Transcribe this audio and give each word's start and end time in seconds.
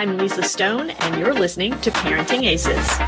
I'm 0.00 0.16
Lisa 0.16 0.42
Stone, 0.42 0.88
and 0.88 1.20
you're 1.20 1.34
listening 1.34 1.78
to 1.82 1.90
Parenting 1.90 2.44
Aces. 2.46 2.98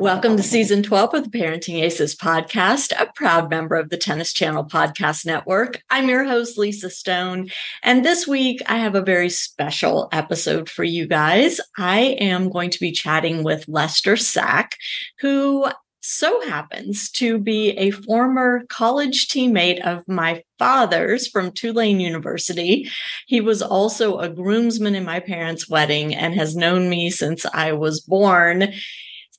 Welcome 0.00 0.38
to 0.38 0.42
season 0.42 0.82
12 0.82 1.12
of 1.12 1.30
the 1.30 1.38
Parenting 1.38 1.82
Aces 1.82 2.16
podcast, 2.16 2.98
a 2.98 3.12
proud 3.12 3.50
member 3.50 3.76
of 3.76 3.90
the 3.90 3.98
Tennis 3.98 4.32
Channel 4.32 4.64
Podcast 4.64 5.26
Network. 5.26 5.82
I'm 5.90 6.08
your 6.08 6.24
host, 6.24 6.56
Lisa 6.56 6.88
Stone. 6.88 7.50
And 7.82 8.02
this 8.02 8.26
week, 8.26 8.62
I 8.64 8.78
have 8.78 8.94
a 8.94 9.02
very 9.02 9.28
special 9.28 10.08
episode 10.10 10.70
for 10.70 10.84
you 10.84 11.06
guys. 11.06 11.60
I 11.76 12.16
am 12.18 12.48
going 12.48 12.70
to 12.70 12.80
be 12.80 12.92
chatting 12.92 13.44
with 13.44 13.68
Lester 13.68 14.16
Sack, 14.16 14.78
who 15.20 15.66
so 16.06 16.40
happens 16.48 17.10
to 17.10 17.38
be 17.38 17.70
a 17.70 17.90
former 17.90 18.64
college 18.68 19.28
teammate 19.28 19.80
of 19.80 20.06
my 20.06 20.42
father's 20.58 21.26
from 21.26 21.50
Tulane 21.50 22.00
University. 22.00 22.88
He 23.26 23.40
was 23.40 23.60
also 23.60 24.18
a 24.18 24.28
groomsman 24.28 24.94
in 24.94 25.04
my 25.04 25.20
parents' 25.20 25.68
wedding 25.68 26.14
and 26.14 26.34
has 26.34 26.54
known 26.54 26.88
me 26.88 27.10
since 27.10 27.44
I 27.52 27.72
was 27.72 28.00
born. 28.00 28.72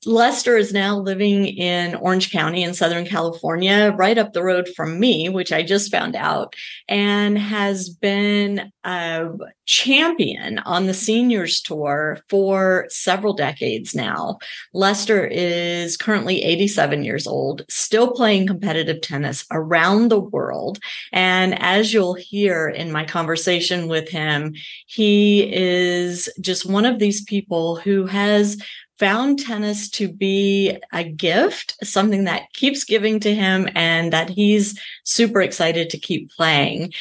Lester 0.06 0.56
is 0.56 0.72
now 0.72 0.96
living 0.98 1.46
in 1.46 1.94
Orange 1.96 2.30
County 2.30 2.62
in 2.62 2.74
Southern 2.74 3.04
California, 3.04 3.94
right 3.96 4.16
up 4.16 4.32
the 4.32 4.42
road 4.42 4.68
from 4.76 5.00
me, 5.00 5.28
which 5.28 5.52
I 5.52 5.62
just 5.62 5.90
found 5.90 6.14
out, 6.14 6.54
and 6.88 7.36
has 7.38 7.88
been 7.88 8.70
a 8.84 9.28
champion 9.66 10.60
on 10.60 10.86
the 10.86 10.94
seniors 10.94 11.60
tour 11.60 12.20
for 12.28 12.86
several 12.88 13.34
decades 13.34 13.94
now. 13.94 14.38
Lester 14.72 15.26
is 15.26 15.96
currently 15.96 16.42
87 16.42 17.04
years 17.04 17.26
old, 17.26 17.62
still 17.68 18.12
playing 18.12 18.46
competitive 18.46 19.00
tennis 19.00 19.44
around 19.50 20.08
the 20.08 20.20
world. 20.20 20.78
And 21.12 21.60
as 21.60 21.92
you'll 21.92 22.14
hear 22.14 22.68
in 22.68 22.92
my 22.92 23.04
conversation 23.04 23.88
with 23.88 24.08
him, 24.08 24.54
he 24.86 25.52
is 25.52 26.28
just 26.40 26.64
one 26.64 26.86
of 26.86 26.98
these 26.98 27.22
people 27.24 27.76
who 27.76 28.06
has 28.06 28.56
found 28.98 29.38
tennis 29.38 29.88
to 29.90 30.08
be 30.08 30.76
a 30.92 31.04
gift, 31.04 31.76
something 31.82 32.24
that 32.24 32.52
keeps 32.52 32.84
giving 32.84 33.20
to 33.20 33.34
him 33.34 33.68
and 33.74 34.12
that 34.12 34.28
he's 34.28 34.80
super 35.04 35.40
excited 35.40 35.90
to 35.90 35.98
keep 35.98 36.30
playing 36.30 36.92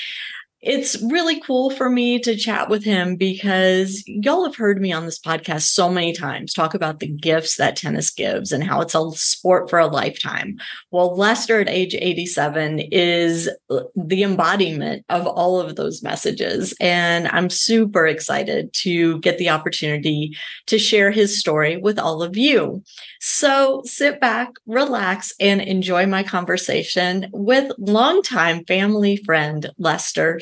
it's 0.67 1.01
really 1.01 1.39
cool 1.39 1.69
for 1.69 1.89
me 1.89 2.19
to 2.19 2.35
chat 2.35 2.67
with 2.69 2.83
him 2.83 3.15
because 3.15 4.03
y'all 4.05 4.43
have 4.43 4.57
heard 4.57 4.81
me 4.81 4.91
on 4.91 5.05
this 5.05 5.17
podcast 5.17 5.61
so 5.61 5.89
many 5.89 6.11
times 6.11 6.51
talk 6.51 6.73
about 6.73 6.99
the 6.99 7.07
gifts 7.07 7.55
that 7.55 7.77
tennis 7.77 8.09
gives 8.09 8.51
and 8.51 8.65
how 8.65 8.81
it's 8.81 8.93
a 8.93 9.11
sport 9.11 9.69
for 9.69 9.79
a 9.79 9.87
lifetime. 9.87 10.57
Well, 10.91 11.15
Lester 11.15 11.61
at 11.61 11.69
age 11.69 11.95
87 11.95 12.79
is 12.91 13.49
uh, 13.69 13.83
the 13.95 14.23
embodiment 14.23 15.05
of 15.07 15.25
all 15.25 15.61
of 15.61 15.77
those 15.77 16.03
messages. 16.03 16.75
And 16.81 17.29
I'm 17.29 17.49
super 17.49 18.05
excited 18.05 18.73
to 18.81 19.19
get 19.19 19.37
the 19.37 19.49
opportunity 19.49 20.35
to 20.65 20.77
share 20.77 21.11
his 21.11 21.39
story 21.39 21.77
with 21.77 21.97
all 21.97 22.21
of 22.21 22.35
you. 22.35 22.83
So 23.21 23.83
sit 23.85 24.19
back, 24.19 24.49
relax, 24.65 25.33
and 25.39 25.61
enjoy 25.61 26.07
my 26.07 26.23
conversation 26.23 27.29
with 27.31 27.71
longtime 27.77 28.65
family 28.65 29.15
friend 29.15 29.69
Lester 29.77 30.41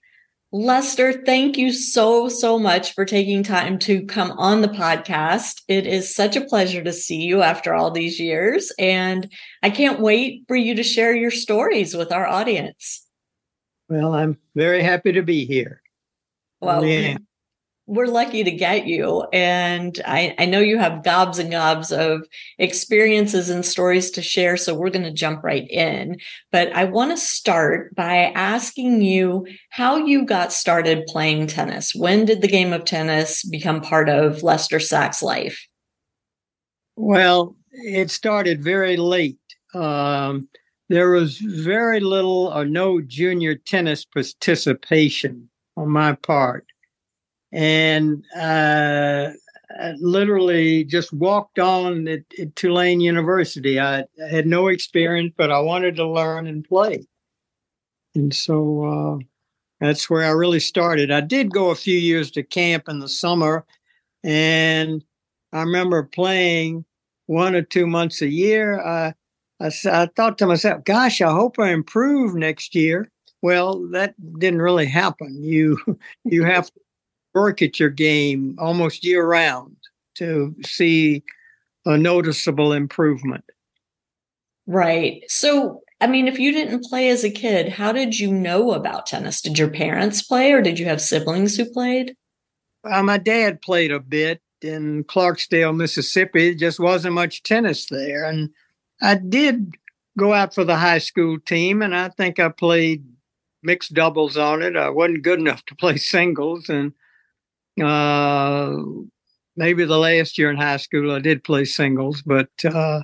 Lester, 0.53 1.23
thank 1.23 1.57
you 1.57 1.71
so, 1.71 2.27
so 2.27 2.59
much 2.59 2.93
for 2.93 3.05
taking 3.05 3.41
time 3.41 3.79
to 3.79 4.05
come 4.05 4.31
on 4.31 4.61
the 4.61 4.67
podcast. 4.67 5.61
It 5.69 5.87
is 5.87 6.13
such 6.13 6.35
a 6.35 6.45
pleasure 6.45 6.83
to 6.83 6.91
see 6.91 7.21
you 7.21 7.41
after 7.41 7.73
all 7.73 7.89
these 7.89 8.19
years. 8.19 8.71
And 8.77 9.31
I 9.63 9.69
can't 9.69 10.01
wait 10.01 10.43
for 10.49 10.57
you 10.57 10.75
to 10.75 10.83
share 10.83 11.15
your 11.15 11.31
stories 11.31 11.95
with 11.95 12.11
our 12.11 12.27
audience. 12.27 13.07
Well, 13.87 14.13
I'm 14.13 14.37
very 14.53 14.83
happy 14.83 15.13
to 15.13 15.21
be 15.21 15.45
here. 15.45 15.81
Well, 16.59 16.85
yeah 16.85 17.17
we're 17.91 18.07
lucky 18.07 18.41
to 18.41 18.51
get 18.51 18.87
you. 18.87 19.25
And 19.33 19.99
I, 20.05 20.33
I 20.39 20.45
know 20.45 20.61
you 20.61 20.79
have 20.79 21.03
gobs 21.03 21.39
and 21.39 21.51
gobs 21.51 21.91
of 21.91 22.25
experiences 22.57 23.49
and 23.49 23.65
stories 23.65 24.11
to 24.11 24.21
share. 24.21 24.55
So 24.55 24.73
we're 24.73 24.91
going 24.91 25.03
to 25.03 25.11
jump 25.11 25.43
right 25.43 25.69
in. 25.69 26.17
But 26.53 26.71
I 26.71 26.85
want 26.85 27.11
to 27.11 27.17
start 27.17 27.93
by 27.93 28.31
asking 28.33 29.01
you 29.01 29.45
how 29.71 29.97
you 29.97 30.25
got 30.25 30.53
started 30.53 31.05
playing 31.05 31.47
tennis. 31.47 31.93
When 31.93 32.23
did 32.23 32.41
the 32.41 32.47
game 32.47 32.71
of 32.71 32.85
tennis 32.85 33.43
become 33.43 33.81
part 33.81 34.07
of 34.07 34.41
Lester 34.41 34.79
Sack's 34.79 35.21
life? 35.21 35.67
Well, 36.95 37.57
it 37.71 38.09
started 38.09 38.63
very 38.63 38.95
late. 38.95 39.37
Um, 39.73 40.47
there 40.87 41.09
was 41.09 41.39
very 41.39 41.99
little 41.99 42.53
or 42.55 42.63
no 42.63 43.01
junior 43.01 43.55
tennis 43.55 44.05
participation 44.05 45.49
on 45.75 45.89
my 45.89 46.13
part 46.13 46.65
and 47.51 48.23
uh, 48.35 49.29
I 49.79 49.93
literally 49.99 50.83
just 50.83 51.13
walked 51.13 51.59
on 51.59 52.07
at, 52.07 52.21
at 52.39 52.55
Tulane 52.55 53.01
University. 53.01 53.79
I, 53.79 54.01
I, 54.01 54.05
had 54.29 54.47
no 54.47 54.67
experience, 54.67 55.33
but 55.37 55.51
I 55.51 55.59
wanted 55.59 55.95
to 55.97 56.07
learn 56.07 56.47
and 56.47 56.63
play, 56.63 57.05
and 58.15 58.33
so 58.33 58.83
uh, 58.85 59.23
that's 59.79 60.09
where 60.09 60.25
I 60.25 60.31
really 60.31 60.59
started. 60.59 61.11
I 61.11 61.21
did 61.21 61.51
go 61.51 61.69
a 61.69 61.75
few 61.75 61.97
years 61.97 62.31
to 62.31 62.43
camp 62.43 62.87
in 62.87 62.99
the 62.99 63.09
summer, 63.09 63.65
and 64.23 65.03
I 65.53 65.61
remember 65.61 66.03
playing 66.03 66.85
one 67.25 67.55
or 67.55 67.61
two 67.61 67.87
months 67.87 68.21
a 68.21 68.29
year. 68.29 68.79
I, 68.81 69.13
I, 69.59 69.71
I 69.85 70.09
thought 70.15 70.37
to 70.39 70.47
myself, 70.47 70.83
"Gosh, 70.85 71.21
I 71.21 71.31
hope 71.31 71.59
I 71.59 71.71
improve 71.71 72.35
next 72.35 72.75
year." 72.75 73.09
Well, 73.41 73.87
that 73.89 74.13
didn't 74.39 74.61
really 74.61 74.85
happen. 74.85 75.41
You 75.43 75.77
you 76.25 76.43
have 76.43 76.67
to 76.67 76.80
work 77.33 77.61
at 77.61 77.79
your 77.79 77.89
game 77.89 78.55
almost 78.59 79.03
year 79.03 79.25
round 79.25 79.75
to 80.15 80.55
see 80.65 81.23
a 81.85 81.97
noticeable 81.97 82.73
improvement. 82.73 83.45
Right. 84.67 85.23
So, 85.27 85.81
I 85.99 86.07
mean, 86.07 86.27
if 86.27 86.39
you 86.39 86.51
didn't 86.51 86.85
play 86.85 87.09
as 87.09 87.23
a 87.23 87.29
kid, 87.29 87.69
how 87.69 87.91
did 87.91 88.19
you 88.19 88.31
know 88.31 88.73
about 88.73 89.05
tennis? 89.05 89.41
Did 89.41 89.57
your 89.57 89.69
parents 89.69 90.21
play 90.21 90.51
or 90.51 90.61
did 90.61 90.79
you 90.79 90.85
have 90.85 91.01
siblings 91.01 91.57
who 91.57 91.65
played? 91.65 92.15
Uh, 92.83 93.03
my 93.03 93.17
dad 93.17 93.61
played 93.61 93.91
a 93.91 93.99
bit 93.99 94.41
in 94.61 95.03
Clarksdale, 95.05 95.75
Mississippi. 95.75 96.49
It 96.49 96.59
just 96.59 96.79
wasn't 96.79 97.15
much 97.15 97.43
tennis 97.43 97.87
there. 97.87 98.25
And 98.25 98.49
I 99.01 99.15
did 99.15 99.73
go 100.17 100.33
out 100.33 100.53
for 100.53 100.63
the 100.63 100.75
high 100.75 100.97
school 100.99 101.39
team, 101.39 101.81
and 101.81 101.95
I 101.95 102.09
think 102.09 102.39
I 102.39 102.49
played 102.49 103.03
mixed 103.63 103.93
doubles 103.93 104.37
on 104.37 104.61
it. 104.61 104.75
I 104.75 104.89
wasn't 104.89 105.23
good 105.23 105.39
enough 105.39 105.65
to 105.65 105.75
play 105.75 105.97
singles. 105.97 106.69
And 106.69 106.93
uh, 107.79 108.75
maybe 109.55 109.85
the 109.85 109.97
last 109.97 110.37
year 110.37 110.49
in 110.49 110.57
high 110.57 110.77
school, 110.77 111.11
I 111.11 111.19
did 111.19 111.43
play 111.43 111.65
singles, 111.65 112.21
but 112.21 112.49
uh, 112.65 113.03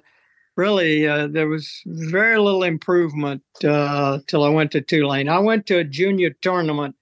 really 0.56 1.08
uh, 1.08 1.28
there 1.28 1.48
was 1.48 1.82
very 1.86 2.38
little 2.40 2.64
improvement 2.64 3.44
uh, 3.64 4.20
till 4.28 4.44
I 4.44 4.50
went 4.50 4.72
to 4.72 4.82
Tulane. 4.82 5.30
I 5.30 5.40
went 5.40 5.68
to 5.68 5.78
a 5.78 5.84
junior 5.84 6.32
tournament 6.42 6.96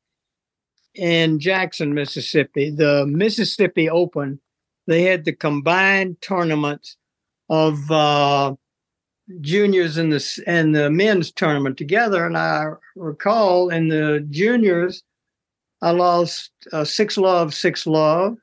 in 0.94 1.40
Jackson, 1.40 1.94
Mississippi, 1.94 2.70
the 2.70 3.06
Mississippi 3.08 3.90
Open. 3.90 4.40
They 4.88 5.04
had 5.04 5.26
the 5.26 5.34
combined 5.34 6.22
tournaments 6.22 6.98
of 7.50 7.90
uh, 7.92 8.56
juniors 9.42 9.98
and 9.98 10.12
the 10.12 10.44
and 10.46 10.76
the 10.76 10.90
men's 10.90 11.32
tournament 11.32 11.78
together. 11.78 12.26
And 12.26 12.38
I 12.38 12.66
recall 12.96 13.70
in 13.70 13.88
the 13.88 14.26
juniors, 14.30 15.04
I 15.86 15.92
lost 15.92 16.50
uh, 16.74 16.84
six 16.84 17.16
love, 17.16 17.54
six 17.54 17.86
love 17.86 18.38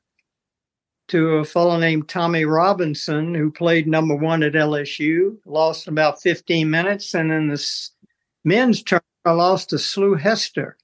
to 1.09 1.39
a 1.39 1.44
fellow 1.44 1.77
named 1.77 2.09
Tommy 2.09 2.44
Robinson, 2.44 3.35
who 3.35 3.50
played 3.50 3.89
number 3.89 4.15
one 4.15 4.44
at 4.44 4.53
LSU. 4.53 5.37
Lost 5.44 5.89
about 5.89 6.23
15 6.23 6.71
minutes. 6.71 7.15
And 7.15 7.33
in 7.33 7.49
the 7.49 7.61
men's 8.44 8.85
turn, 8.85 9.00
I 9.25 9.33
lost 9.33 9.71
to 9.71 9.81
Slew 9.81 10.15
Hester 10.15 10.77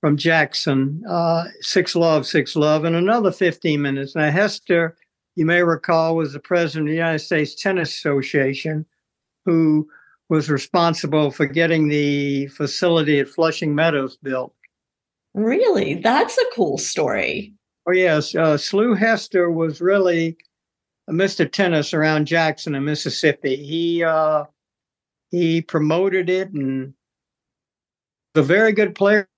from 0.00 0.16
Jackson, 0.16 1.04
uh, 1.06 1.44
six 1.60 1.94
love, 1.94 2.26
six 2.26 2.56
love, 2.56 2.84
and 2.84 2.96
another 2.96 3.30
15 3.30 3.82
minutes. 3.82 4.16
Now, 4.16 4.30
Hester, 4.30 4.96
you 5.34 5.44
may 5.44 5.62
recall, 5.62 6.16
was 6.16 6.32
the 6.32 6.40
president 6.40 6.88
of 6.88 6.92
the 6.92 6.96
United 6.96 7.18
States 7.18 7.54
Tennis 7.54 7.90
Association, 7.90 8.86
who 9.44 9.86
was 10.30 10.48
responsible 10.48 11.30
for 11.30 11.44
getting 11.44 11.88
the 11.88 12.46
facility 12.46 13.20
at 13.20 13.28
Flushing 13.28 13.74
Meadows 13.74 14.16
built. 14.16 14.55
Really? 15.36 15.94
That's 15.94 16.38
a 16.38 16.44
cool 16.54 16.78
story. 16.78 17.52
Oh 17.86 17.92
yes, 17.92 18.34
uh, 18.34 18.56
Slew 18.56 18.94
Hester 18.94 19.50
was 19.50 19.80
really 19.80 20.36
a 21.08 21.12
Mr. 21.12 21.50
Tennis 21.50 21.92
around 21.94 22.26
Jackson 22.26 22.74
and 22.74 22.84
Mississippi. 22.84 23.54
He 23.54 24.02
uh, 24.02 24.44
he 25.30 25.60
promoted 25.60 26.30
it 26.30 26.52
and 26.52 26.94
a 28.34 28.42
very 28.42 28.72
good 28.72 28.94
player. 28.94 29.28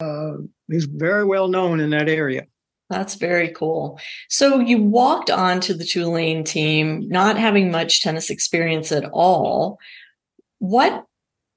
Uh, 0.00 0.34
he's 0.68 0.84
very 0.84 1.24
well 1.24 1.48
known 1.48 1.80
in 1.80 1.90
that 1.90 2.08
area. 2.10 2.46
That's 2.90 3.14
very 3.14 3.48
cool. 3.48 3.98
So 4.28 4.60
you 4.60 4.82
walked 4.82 5.30
on 5.30 5.60
to 5.60 5.72
the 5.72 5.84
Tulane 5.84 6.44
team, 6.44 7.08
not 7.08 7.38
having 7.38 7.70
much 7.70 8.02
tennis 8.02 8.28
experience 8.28 8.92
at 8.92 9.06
all. 9.12 9.78
What 10.58 11.06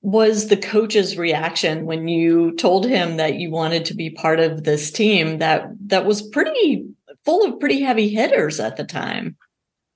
was 0.06 0.50
the 0.50 0.58
coach's 0.58 1.18
reaction 1.18 1.88
when 1.88 2.08
you 2.08 2.52
told 2.58 2.86
him 2.86 3.18
that 3.18 3.40
you 3.40 3.50
wanted 3.50 3.84
to 3.86 3.96
be 3.96 4.12
part 4.12 4.40
of 4.40 4.64
this 4.64 4.92
team 4.92 5.40
that 5.40 5.68
that 5.88 6.06
was 6.06 6.22
pretty 6.22 6.86
full 7.26 7.44
of 7.44 7.60
pretty 7.60 7.82
heavy 7.82 8.08
hitters 8.10 8.60
at 8.60 8.78
the 8.78 8.84
time? 8.84 9.36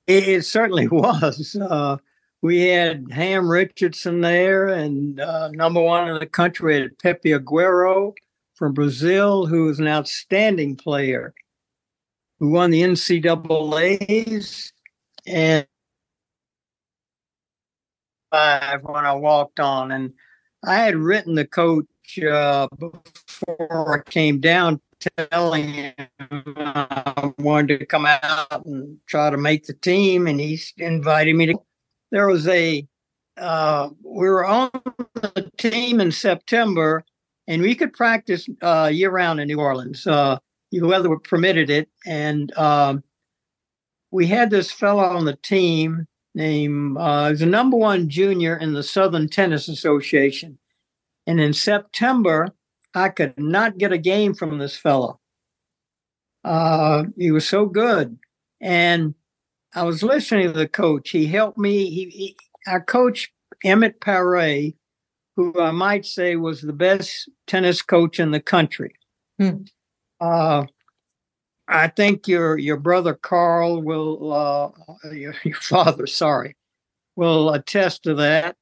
It, 0.08 0.28
it 0.28 0.46
certainly 0.46 0.88
was. 0.92 1.56
Uh, 1.56 1.98
we 2.42 2.62
had 2.62 3.06
Ham 3.12 3.48
Richardson 3.48 4.22
there, 4.22 4.70
and 4.70 5.20
uh, 5.20 5.50
number 5.52 5.80
one 5.80 6.10
in 6.10 6.18
the 6.18 6.26
country 6.26 6.82
had 6.82 6.98
Pepe 6.98 7.30
Aguero 7.30 8.14
from 8.56 8.74
Brazil, 8.74 9.46
who 9.46 9.66
was 9.66 9.80
an 9.80 9.88
outstanding 9.88 10.76
player, 10.76 11.36
who 12.40 12.50
won 12.50 12.72
the 12.72 12.82
NCAA's 12.82 14.74
and 15.28 15.68
five 18.32 18.84
when 18.84 19.06
I 19.06 19.14
walked 19.14 19.60
on, 19.60 19.92
and 19.92 20.14
I 20.64 20.76
had 20.76 20.96
written 20.96 21.36
the 21.36 21.48
coach 21.48 21.86
uh, 22.20 22.68
before 22.78 24.04
I 24.06 24.10
came 24.10 24.40
down, 24.40 24.82
telling 25.32 25.68
him 25.70 25.94
I 26.30 27.32
wanted 27.40 27.80
to 27.80 27.86
come 27.86 28.06
out 28.06 28.66
and 28.66 28.98
try 29.08 29.30
to 29.30 29.38
make 29.38 29.66
the 29.66 29.74
team, 29.74 30.28
and 30.28 30.40
he 30.40 30.60
invited 30.78 31.36
me 31.36 31.48
to. 31.48 31.56
There 32.12 32.28
was 32.28 32.48
a 32.48 32.88
uh, 33.38 33.90
we 34.04 34.28
were 34.28 34.46
on 34.46 34.70
the 35.16 35.50
team 35.58 36.02
in 36.02 36.12
September, 36.12 37.06
and 37.48 37.62
we 37.62 37.76
could 37.76 37.94
practice 37.94 38.48
uh, 38.62 38.90
year 38.92 39.12
round 39.12 39.40
in 39.40 39.48
New 39.48 39.60
Orleans. 39.60 40.06
Uh, 40.06 40.40
the 40.72 40.82
weather 40.82 41.16
permitted 41.18 41.70
it, 41.70 41.90
and 42.06 42.56
um, 42.58 43.04
we 44.12 44.28
had 44.28 44.50
this 44.50 44.72
fellow 44.72 45.04
on 45.04 45.26
the 45.26 45.38
team 45.38 46.08
named 46.36 46.98
uh, 46.98 47.34
the 47.34 47.46
number 47.46 47.78
one 47.78 48.10
junior 48.10 48.56
in 48.58 48.74
the 48.74 48.84
Southern 48.84 49.28
Tennis 49.28 49.68
Association. 49.68 50.58
And 51.28 51.40
in 51.40 51.54
September, 51.54 52.54
I 52.94 53.10
could 53.10 53.38
not 53.38 53.78
get 53.78 53.92
a 53.92 53.98
game 53.98 54.34
from 54.34 54.58
this 54.58 54.76
fellow. 54.76 55.20
Uh, 56.44 57.04
he 57.18 57.32
was 57.32 57.48
so 57.48 57.66
good. 57.66 58.18
And 58.62 59.16
I 59.76 59.84
was 59.84 60.04
listening 60.04 60.48
to 60.48 60.54
the 60.54 60.68
coach. 60.68 61.10
He 61.10 61.28
helped 61.28 61.58
me. 61.58 61.90
He, 61.90 62.10
he 62.10 62.38
our 62.68 62.82
coach, 62.82 63.32
Emmett 63.64 64.02
Pare, 64.02 64.72
who 65.36 65.60
I 65.60 65.72
might 65.72 66.06
say 66.06 66.36
was 66.36 66.62
the 66.62 66.74
best 66.74 67.30
tennis 67.48 67.82
coach 67.82 68.20
in 68.20 68.32
the 68.32 68.42
country. 68.42 68.94
Hmm. 69.40 69.64
Uh, 70.20 70.66
I 71.70 71.88
think 71.88 72.28
your 72.28 72.58
your 72.58 72.78
brother 72.78 73.14
Carl 73.14 73.82
will 73.82 74.34
uh, 74.34 75.10
your, 75.12 75.36
your 75.44 75.56
father, 75.56 76.08
sorry, 76.08 76.56
will 77.16 77.52
attest 77.54 78.04
to 78.04 78.16
that. 78.16 78.56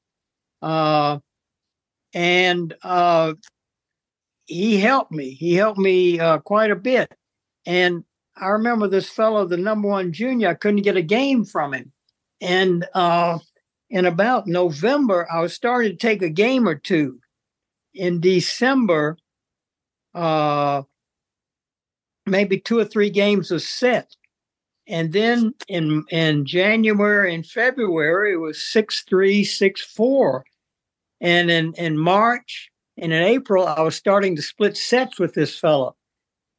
Uh, 0.60 1.18
and 2.14 2.74
uh, 2.82 3.34
he 4.46 4.78
helped 4.78 5.12
me. 5.12 5.30
He 5.30 5.54
helped 5.54 5.78
me 5.78 6.20
uh, 6.20 6.38
quite 6.38 6.70
a 6.70 6.76
bit. 6.76 7.12
And 7.66 8.04
I 8.36 8.48
remember 8.48 8.88
this 8.88 9.08
fellow, 9.08 9.46
the 9.46 9.56
number 9.56 9.88
one 9.88 10.12
junior. 10.12 10.48
I 10.48 10.54
couldn't 10.54 10.82
get 10.82 10.96
a 10.96 11.02
game 11.02 11.44
from 11.44 11.74
him. 11.74 11.92
And 12.40 12.86
uh, 12.94 13.38
in 13.90 14.06
about 14.06 14.46
November, 14.46 15.26
I 15.30 15.40
was 15.40 15.54
starting 15.54 15.92
to 15.92 15.96
take 15.96 16.22
a 16.22 16.30
game 16.30 16.68
or 16.68 16.74
two. 16.74 17.20
In 17.94 18.20
December, 18.20 19.16
uh, 20.14 20.82
maybe 22.30 22.58
two 22.58 22.78
or 22.78 22.84
three 22.84 23.10
games 23.10 23.50
a 23.50 23.60
set. 23.60 24.14
And 24.86 25.12
then 25.12 25.54
in 25.68 26.04
in 26.10 26.46
January 26.46 27.34
and 27.34 27.46
February, 27.46 28.32
it 28.32 28.36
was 28.36 28.62
six 28.62 29.04
three, 29.08 29.44
six 29.44 29.82
four. 29.82 30.44
And 31.20 31.50
in, 31.50 31.74
in 31.74 31.98
March 31.98 32.70
and 32.96 33.12
in 33.12 33.22
April, 33.22 33.66
I 33.66 33.80
was 33.80 33.96
starting 33.96 34.36
to 34.36 34.42
split 34.42 34.76
sets 34.76 35.18
with 35.18 35.34
this 35.34 35.58
fellow. 35.58 35.96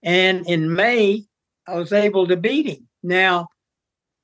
And 0.04 0.46
in 0.48 0.74
May, 0.74 1.26
I 1.68 1.76
was 1.76 1.92
able 1.94 2.28
to 2.28 2.38
beat 2.38 2.68
him. 2.68 2.88
Now, 3.02 3.48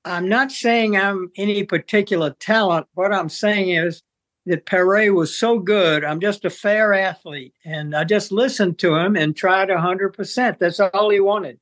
I'm 0.04 0.30
not 0.30 0.52
saying 0.52 0.98
I'm 0.98 1.32
any 1.36 1.64
particular 1.64 2.32
talent. 2.40 2.88
What 2.94 3.14
I'm 3.14 3.30
saying 3.30 3.70
is 3.70 4.04
that 4.46 4.66
Pare 4.66 5.14
was 5.14 5.36
so 5.36 5.60
good. 5.60 6.04
I'm 6.04 6.20
just 6.20 6.46
a 6.46 6.50
fair 6.50 6.94
athlete. 6.94 7.54
And 7.64 7.96
I 7.96 8.04
just 8.04 8.32
listened 8.32 8.78
to 8.80 8.96
him 8.96 9.16
and 9.16 9.36
tried 9.36 9.70
100%. 9.70 10.60
That's 10.60 10.80
all 10.80 11.10
he 11.10 11.20
wanted. 11.20 11.60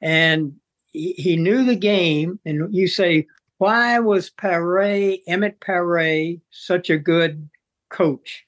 And 0.00 0.54
he, 0.92 1.12
he 1.12 1.36
knew 1.36 1.64
the 1.64 1.76
game. 1.76 2.38
And 2.44 2.72
you 2.74 2.88
say, 2.88 3.26
why 3.56 3.98
was 3.98 4.30
Pare, 4.30 5.16
Emmett 5.26 5.60
Pare, 5.60 6.36
such 6.50 6.90
a 6.90 6.98
good 6.98 7.48
coach, 7.90 8.44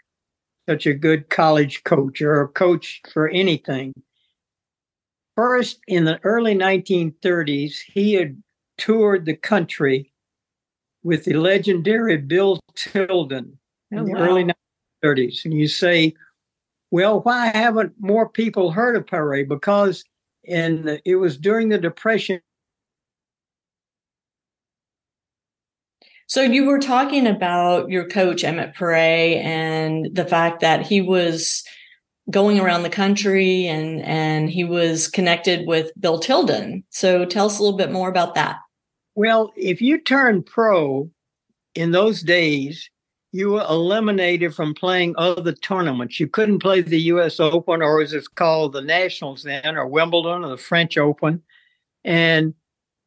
such 0.69 0.87
a 0.87 0.95
good 0.95 1.31
college 1.31 1.83
coach 1.85 2.21
or 2.21 2.43
a 2.43 2.49
coach 2.49 3.01
for 3.13 3.29
anything? 3.29 3.95
First, 5.35 5.81
in 5.89 6.05
the 6.05 6.21
early 6.23 6.55
1930s, 6.55 7.79
he 7.87 8.13
had 8.15 8.41
toured 8.77 9.25
the 9.25 9.37
country 9.37 10.10
with 11.03 11.25
the 11.25 11.35
legendary 11.35 12.17
Bill 12.17 12.61
Tilden 12.75 13.59
oh, 13.93 13.99
in 13.99 14.05
the 14.05 14.13
wow. 14.13 14.21
early 14.21 14.45
1930s. 15.03 15.45
And 15.45 15.55
you 15.55 15.69
say, 15.69 16.15
well, 16.91 17.21
why 17.21 17.47
haven't 17.49 17.93
more 17.99 18.29
people 18.29 18.71
heard 18.71 18.97
of 18.97 19.07
Pare? 19.07 19.45
Because 19.45 20.05
in 20.45 20.83
the, 20.83 21.01
it 21.05 21.17
was 21.17 21.37
during 21.37 21.69
the 21.69 21.79
Depression. 21.79 22.41
So 26.27 26.43
you 26.43 26.65
were 26.65 26.79
talking 26.79 27.27
about 27.27 27.91
your 27.91 28.07
coach 28.07 28.45
Emmett 28.45 28.75
Pare 28.75 29.43
and 29.43 30.15
the 30.15 30.25
fact 30.25 30.61
that 30.61 30.87
he 30.87 31.01
was 31.01 31.65
going 32.31 32.61
around 32.61 32.85
the 32.85 32.91
country 32.91 33.67
and 33.67 34.01
and 34.03 34.49
he 34.49 34.63
was 34.63 35.09
connected 35.09 35.67
with 35.67 35.91
Bill 35.99 36.21
Tilden. 36.21 36.85
So 36.91 37.25
tell 37.25 37.47
us 37.47 37.59
a 37.59 37.63
little 37.63 37.77
bit 37.77 37.91
more 37.91 38.09
about 38.09 38.37
that. 38.37 38.59
Well, 39.21 39.53
if 39.55 39.83
you 39.83 39.99
turn 39.99 40.43
pro 40.43 41.11
in 41.75 41.91
those 41.91 42.23
days, 42.23 42.89
you 43.33 43.51
were 43.51 43.67
eliminated 43.69 44.55
from 44.55 44.73
playing 44.73 45.15
other 45.19 45.53
tournaments. 45.53 46.19
You 46.19 46.27
couldn't 46.27 46.61
play 46.61 46.81
the 46.81 47.03
U.S. 47.13 47.39
Open, 47.39 47.83
or 47.83 48.01
as 48.01 48.15
it's 48.15 48.29
called, 48.29 48.73
the 48.73 48.81
Nationals 48.81 49.43
then, 49.43 49.77
or 49.77 49.87
Wimbledon, 49.87 50.43
or 50.43 50.49
the 50.49 50.57
French 50.57 50.97
Open. 50.97 51.43
And 52.03 52.55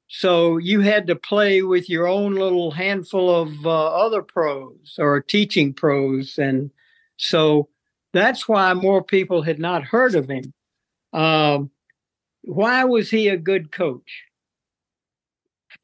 so 0.07 0.57
you 0.57 0.81
had 0.81 1.07
to 1.07 1.15
play 1.15 1.63
with 1.63 1.89
your 1.89 2.07
own 2.07 2.35
little 2.35 2.69
handful 2.69 3.33
of 3.35 3.65
uh, 3.65 3.87
other 3.87 4.21
pros 4.21 4.97
or 4.99 5.19
teaching 5.19 5.73
pros. 5.73 6.37
And 6.37 6.69
so 7.17 7.69
that's 8.13 8.47
why 8.47 8.71
more 8.75 9.03
people 9.03 9.41
had 9.41 9.57
not 9.57 9.83
heard 9.83 10.13
of 10.13 10.29
him. 10.29 10.53
Um, 11.11 11.71
why 12.43 12.83
was 12.83 13.09
he 13.09 13.29
a 13.29 13.35
good 13.35 13.71
coach? 13.71 14.25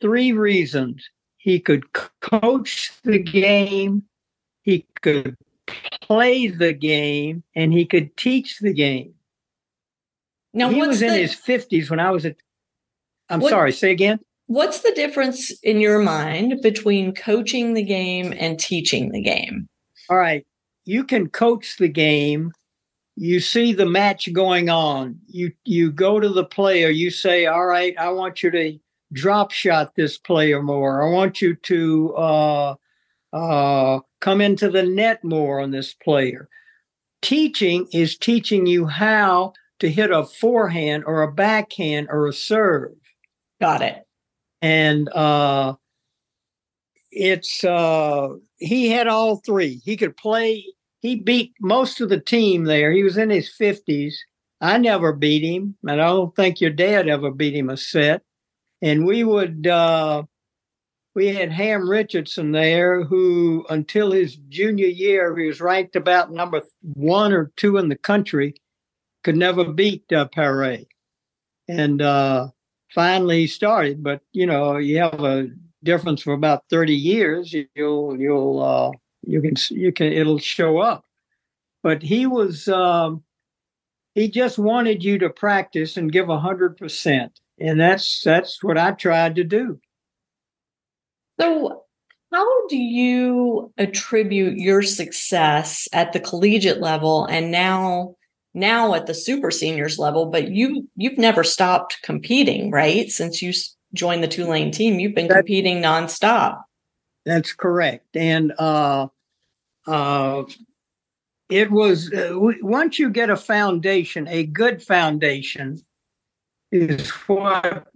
Three 0.01 0.31
reasons. 0.31 1.08
He 1.38 1.60
could 1.60 1.86
coach 2.22 2.91
the 3.03 3.19
game, 3.19 4.03
he 4.63 4.86
could 5.01 5.36
play 6.01 6.48
the 6.48 6.74
game, 6.74 7.43
and 7.55 7.72
he 7.72 7.86
could 7.86 8.15
teach 8.17 8.60
the 8.60 8.74
game. 8.74 9.13
Now, 10.53 10.69
he 10.69 10.81
was 10.81 11.01
in 11.01 11.13
his 11.13 11.36
50s 11.36 11.89
when 11.89 12.00
I 12.00 12.12
was 12.12 12.25
at. 12.25 12.36
I'm 13.29 13.39
what, 13.39 13.51
sorry, 13.51 13.72
say 13.72 13.91
again. 13.91 14.19
What's 14.48 14.81
the 14.81 14.91
difference 14.93 15.51
in 15.62 15.79
your 15.79 16.00
mind 16.00 16.62
between 16.62 17.13
coaching 17.13 17.75
the 17.75 17.84
game 17.84 18.34
and 18.38 18.60
teaching 18.60 19.12
the 19.12 19.22
game? 19.22 19.69
All 20.10 20.17
right. 20.17 20.46
You 20.86 21.03
can 21.03 21.29
coach 21.29 21.77
the 21.77 21.88
game 21.88 22.51
you 23.19 23.41
see 23.41 23.74
the 23.74 23.86
match 23.86 24.31
going 24.31 24.69
on. 24.69 25.19
You 25.27 25.51
you 25.65 25.91
go 25.91 26.22
to 26.22 26.29
the 26.29 26.46
player. 26.46 26.89
You 26.89 27.12
say, 27.12 27.48
"All 27.48 27.65
right, 27.65 27.93
I 28.00 28.10
want 28.12 28.41
you 28.41 28.50
to 28.51 28.79
drop 29.13 29.51
shot 29.51 29.96
this 29.96 30.18
player 30.18 30.62
more. 30.62 31.08
I 31.08 31.12
want 31.12 31.42
you 31.42 31.56
to 31.56 32.16
uh, 32.16 32.75
uh, 33.34 34.00
come 34.22 34.42
into 34.42 34.70
the 34.70 34.84
net 34.84 35.24
more 35.24 35.60
on 35.60 35.72
this 35.72 35.94
player." 35.94 36.50
Teaching 37.22 37.88
is 37.92 38.18
teaching 38.18 38.66
you 38.66 38.86
how 38.86 39.54
to 39.80 39.89
hit 39.89 40.12
a 40.12 40.25
forehand 40.25 41.04
or 41.06 41.22
a 41.22 41.32
backhand 41.32 42.08
or 42.10 42.28
a 42.28 42.34
serve. 42.34 42.92
Got 43.60 43.82
it. 43.82 44.06
And 44.62 45.10
uh, 45.10 45.75
it's 47.12 47.63
uh, 47.63 48.30
he 48.58 48.89
had 48.89 49.08
all 49.08 49.38
three. 49.38 49.82
He 49.84 49.98
could 49.98 50.16
play. 50.18 50.66
He 51.01 51.16
beat 51.16 51.54
most 51.62 52.01
of 52.01 52.10
the 52.10 52.20
team 52.20 52.66
there. 52.66 52.92
He 52.92 53.04
was 53.04 53.18
in 53.18 53.30
his 53.30 53.50
fifties. 53.50 54.22
I 54.62 54.78
never 54.78 55.13
beat 55.13 55.44
him, 55.44 55.75
and 55.84 56.01
I 56.01 56.08
don't 56.08 56.36
think 56.36 56.60
your 56.60 56.72
dad 56.72 57.08
ever 57.08 57.32
beat 57.32 57.56
him 57.56 57.70
a 57.70 57.78
set. 57.78 58.24
And 58.81 59.05
we 59.05 59.24
would. 59.24 59.67
Uh, 59.67 60.24
we 61.15 61.27
had 61.27 61.51
Ham 61.51 61.89
Richardson 61.89 62.51
there, 62.51 63.03
who 63.03 63.65
until 63.69 64.12
his 64.12 64.36
junior 64.48 64.88
year, 64.88 65.36
he 65.38 65.48
was 65.48 65.59
ranked 65.59 65.95
about 65.95 66.31
number 66.31 66.62
one 66.93 67.33
or 67.33 67.51
two 67.57 67.77
in 67.77 67.89
the 67.89 67.98
country, 67.98 68.53
could 69.24 69.36
never 69.36 69.65
beat 69.65 70.09
uh, 70.13 70.27
Pare. 70.27 70.77
And 71.67 72.01
uh, 72.01 72.50
finally 72.93 73.48
started, 73.48 74.03
but 74.03 74.21
you 74.31 74.45
know, 74.45 74.77
you 74.77 75.00
have 75.00 75.24
a 75.24 75.48
difference 75.83 76.21
for 76.21 76.33
about 76.33 76.63
30 76.69 76.93
years, 76.93 77.53
you'll 77.75 78.19
you'll 78.19 78.62
uh, 78.62 78.91
you 79.24 79.41
can 79.41 79.55
you 79.69 79.91
can 79.91 80.12
it'll 80.12 80.39
show 80.39 80.79
up. 80.79 81.05
But 81.83 82.01
he 82.01 82.25
was 82.25 82.67
um, 82.67 83.24
he 84.15 84.29
just 84.29 84.57
wanted 84.57 85.03
you 85.03 85.17
to 85.19 85.29
practice 85.29 85.98
and 85.98 86.12
give 86.12 86.29
a 86.29 86.39
hundred 86.39 86.77
percent, 86.77 87.39
and 87.60 87.80
that's 87.80 88.22
that's 88.24 88.63
what 88.63 88.78
I 88.78 88.92
tried 88.92 89.36
to 89.36 89.44
do. 89.44 89.80
So, 91.39 91.84
how 92.32 92.68
do 92.68 92.78
you 92.78 93.74
attribute 93.78 94.58
your 94.58 94.82
success 94.84 95.88
at 95.94 96.13
the 96.13 96.20
collegiate 96.20 96.82
level 96.82 97.25
and 97.25 97.51
now 97.51 98.16
now 98.54 98.94
at 98.94 99.06
the 99.06 99.13
super 99.13 99.51
seniors 99.51 99.98
level? 99.98 100.25
But 100.28 100.51
you 100.51 100.88
you've 100.96 101.18
never 101.18 101.44
stopped 101.44 101.98
competing, 102.04 102.72
right? 102.72 103.10
Since 103.10 103.42
you 103.42 103.54
joined 103.94 104.24
the 104.24 104.28
Tulane 104.28 104.72
team, 104.72 105.00
you've 105.00 105.16
been 105.16 105.28
that, 105.28 105.38
competing 105.38 105.82
nonstop. 105.82 106.62
That's 107.25 107.54
correct. 107.54 108.16
And 108.16 108.54
uh, 108.58 109.08
uh, 109.88 110.44
it 111.50 111.72
was 111.72 112.13
uh, 112.13 112.32
once 112.34 113.00
you 113.00 113.10
get 113.10 113.30
a 113.30 113.36
foundation, 113.36 114.28
a 114.28 114.46
good 114.46 114.84
foundation 114.84 115.82
is 116.72 117.10
what 117.10 117.88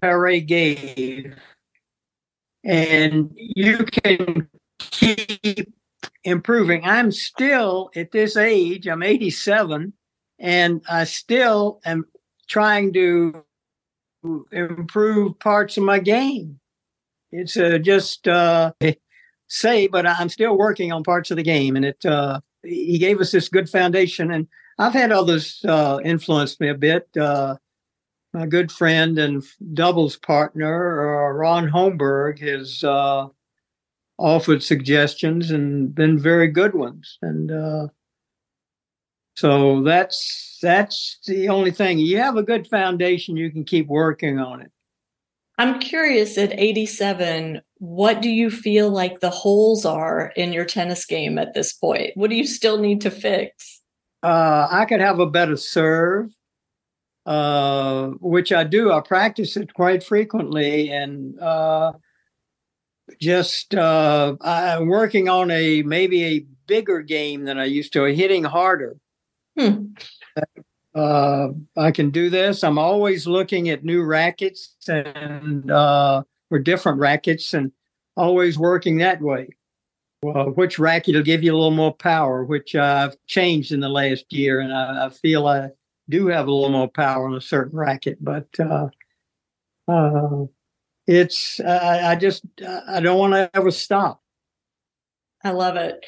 Pare 0.00 0.40
gave. 0.40 1.36
And 2.64 3.30
you 3.36 3.84
can 3.84 4.48
keep 4.78 5.72
improving. 6.24 6.84
I'm 6.84 7.12
still 7.12 7.90
at 7.94 8.12
this 8.12 8.36
age, 8.36 8.86
I'm 8.88 9.02
87, 9.02 9.92
and 10.38 10.82
I 10.88 11.04
still 11.04 11.80
am 11.84 12.04
trying 12.48 12.92
to 12.94 13.44
improve 14.50 15.38
parts 15.38 15.76
of 15.76 15.84
my 15.84 15.98
game. 15.98 16.58
It's 17.32 17.56
uh, 17.56 17.78
just 17.78 18.26
uh, 18.28 18.72
say, 19.48 19.86
but 19.86 20.06
I'm 20.06 20.28
still 20.28 20.56
working 20.56 20.92
on 20.92 21.02
parts 21.02 21.30
of 21.30 21.36
the 21.36 21.42
game, 21.42 21.76
and 21.76 21.84
it. 21.84 22.04
Uh, 22.04 22.40
he 22.62 22.96
gave 22.96 23.20
us 23.20 23.30
this 23.30 23.50
good 23.50 23.68
foundation, 23.68 24.30
and 24.30 24.48
I've 24.78 24.94
had 24.94 25.12
others 25.12 25.62
uh, 25.68 26.00
influence 26.02 26.58
me 26.60 26.68
a 26.68 26.74
bit. 26.74 27.08
My 28.34 28.46
good 28.46 28.72
friend 28.72 29.16
and 29.16 29.44
doubles 29.74 30.16
partner, 30.16 31.28
uh, 31.28 31.32
Ron 31.34 31.70
Holmberg, 31.70 32.40
has 32.40 32.82
uh, 32.82 33.28
offered 34.18 34.60
suggestions 34.60 35.52
and 35.52 35.94
been 35.94 36.18
very 36.18 36.48
good 36.48 36.74
ones, 36.74 37.16
and 37.22 37.52
uh, 37.52 37.86
so 39.36 39.82
that's 39.84 40.58
that's 40.60 41.20
the 41.28 41.48
only 41.48 41.70
thing. 41.70 41.98
You 41.98 42.18
have 42.18 42.36
a 42.36 42.42
good 42.42 42.66
foundation, 42.66 43.36
you 43.36 43.52
can 43.52 43.62
keep 43.62 43.86
working 43.86 44.40
on 44.40 44.62
it. 44.62 44.72
I'm 45.56 45.78
curious 45.78 46.36
at 46.36 46.58
87, 46.58 47.62
what 47.78 48.20
do 48.20 48.28
you 48.28 48.50
feel 48.50 48.90
like 48.90 49.20
the 49.20 49.30
holes 49.30 49.84
are 49.84 50.32
in 50.34 50.52
your 50.52 50.64
tennis 50.64 51.06
game 51.06 51.38
at 51.38 51.54
this 51.54 51.72
point? 51.72 52.10
What 52.16 52.30
do 52.30 52.36
you 52.36 52.46
still 52.46 52.80
need 52.80 53.00
to 53.02 53.10
fix? 53.12 53.80
Uh, 54.24 54.66
I 54.68 54.84
could 54.86 55.00
have 55.00 55.20
a 55.20 55.30
better 55.30 55.56
serve, 55.56 56.30
uh, 57.26 58.08
which 58.20 58.52
I 58.52 58.64
do. 58.64 58.92
I 58.92 59.00
practice 59.00 59.56
it 59.56 59.72
quite 59.74 60.02
frequently, 60.02 60.90
and 60.90 61.38
uh, 61.40 61.92
just 63.20 63.74
uh, 63.74 64.36
I'm 64.40 64.88
working 64.88 65.28
on 65.28 65.50
a 65.50 65.82
maybe 65.82 66.24
a 66.24 66.46
bigger 66.66 67.02
game 67.02 67.44
than 67.44 67.58
I 67.58 67.64
used 67.64 67.92
to, 67.94 68.04
hitting 68.04 68.44
harder. 68.44 68.96
Hmm. 69.58 69.86
Uh, 70.94 71.48
I 71.76 71.90
can 71.90 72.10
do 72.10 72.30
this. 72.30 72.62
I'm 72.62 72.78
always 72.78 73.26
looking 73.26 73.68
at 73.70 73.84
new 73.84 74.02
rackets 74.02 74.76
and 74.86 75.70
uh, 75.70 76.22
or 76.50 76.58
different 76.58 76.98
rackets, 76.98 77.54
and 77.54 77.72
always 78.16 78.58
working 78.58 78.98
that 78.98 79.20
way. 79.20 79.48
Well, 80.22 80.50
which 80.50 80.78
racket 80.78 81.14
will 81.14 81.22
give 81.22 81.42
you 81.42 81.52
a 81.52 81.56
little 81.56 81.70
more 81.70 81.92
power, 81.94 82.44
which 82.44 82.74
I've 82.74 83.14
changed 83.26 83.72
in 83.72 83.80
the 83.80 83.88
last 83.88 84.32
year, 84.32 84.60
and 84.60 84.72
I, 84.72 85.06
I 85.06 85.10
feel 85.10 85.46
I 85.46 85.70
do 86.08 86.28
have 86.28 86.46
a 86.46 86.52
little 86.52 86.70
more 86.70 86.88
power 86.88 87.26
on 87.26 87.34
a 87.34 87.40
certain 87.40 87.78
racket, 87.78 88.18
but 88.20 88.48
uh, 88.58 88.88
uh, 89.88 90.44
it's 91.06 91.60
I, 91.60 92.12
I 92.12 92.14
just 92.16 92.44
I 92.88 93.00
don't 93.00 93.18
want 93.18 93.34
to 93.34 93.50
ever 93.54 93.70
stop. 93.70 94.22
I 95.42 95.50
love 95.50 95.76
it 95.76 96.04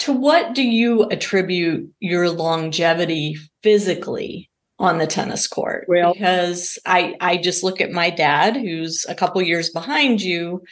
to 0.00 0.12
what 0.12 0.54
do 0.54 0.62
you 0.62 1.04
attribute 1.04 1.90
your 2.00 2.30
longevity 2.30 3.36
physically 3.62 4.50
on 4.78 4.98
the 4.98 5.06
tennis 5.06 5.48
court? 5.48 5.86
Well, 5.88 6.12
because 6.12 6.78
I 6.86 7.16
I 7.20 7.38
just 7.38 7.64
look 7.64 7.80
at 7.80 7.90
my 7.90 8.10
dad, 8.10 8.56
who's 8.56 9.06
a 9.08 9.14
couple 9.14 9.40
years 9.42 9.70
behind 9.70 10.20
you. 10.20 10.62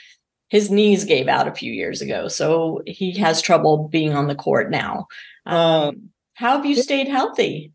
His 0.49 0.71
knees 0.71 1.05
gave 1.05 1.27
out 1.27 1.49
a 1.49 1.55
few 1.55 1.73
years 1.73 2.01
ago, 2.01 2.29
so 2.29 2.83
he 2.87 3.19
has 3.19 3.43
trouble 3.43 3.89
being 3.89 4.15
on 4.15 4.29
the 4.29 4.35
court 4.35 4.71
now. 4.71 5.07
Um, 5.47 5.59
um, 5.59 6.11
how 6.35 6.57
have 6.57 6.67
you 6.67 6.77
stayed 6.77 7.09
healthy? 7.09 7.73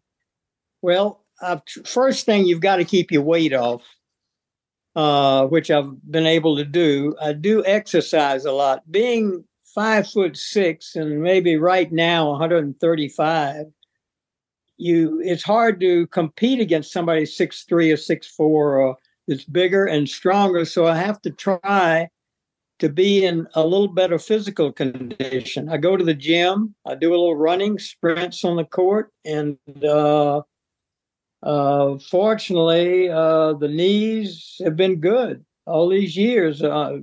Well, 0.81 1.25
uh, 1.41 1.57
first 1.85 2.25
thing 2.25 2.45
you've 2.45 2.61
got 2.61 2.77
to 2.77 2.85
keep 2.85 3.11
your 3.11 3.21
weight 3.21 3.53
off, 3.53 3.83
uh, 4.95 5.45
which 5.47 5.71
I've 5.71 5.91
been 6.09 6.25
able 6.25 6.57
to 6.57 6.65
do. 6.65 7.15
I 7.21 7.33
do 7.33 7.63
exercise 7.65 8.45
a 8.45 8.51
lot. 8.51 8.89
Being 8.91 9.43
five 9.73 10.09
foot 10.09 10.35
six 10.35 10.95
and 10.95 11.21
maybe 11.21 11.55
right 11.55 11.91
now 11.91 12.31
135 12.31 13.67
you 14.77 15.21
it's 15.23 15.43
hard 15.43 15.79
to 15.79 16.07
compete 16.07 16.59
against 16.59 16.91
somebody 16.91 17.25
six 17.25 17.63
three 17.63 17.91
or 17.91 17.97
six 17.97 18.27
four 18.27 18.79
or 18.79 18.97
that's 19.27 19.43
bigger 19.43 19.85
and 19.85 20.09
stronger 20.09 20.65
so 20.65 20.87
i 20.87 20.95
have 20.95 21.21
to 21.21 21.29
try 21.29 22.07
to 22.79 22.89
be 22.89 23.25
in 23.25 23.45
a 23.53 23.63
little 23.63 23.89
better 23.89 24.17
physical 24.17 24.71
condition 24.71 25.69
i 25.69 25.77
go 25.77 25.95
to 25.95 26.03
the 26.03 26.13
gym 26.13 26.73
i 26.87 26.95
do 26.95 27.09
a 27.09 27.11
little 27.11 27.35
running 27.35 27.77
sprints 27.77 28.43
on 28.43 28.55
the 28.55 28.65
court 28.65 29.11
and 29.23 29.57
uh, 29.83 30.41
uh, 31.43 31.97
fortunately 32.09 33.09
uh, 33.09 33.53
the 33.53 33.67
knees 33.67 34.59
have 34.63 34.75
been 34.75 34.99
good 34.99 35.45
all 35.65 35.89
these 35.89 36.17
years 36.17 36.61
uh, 36.61 36.97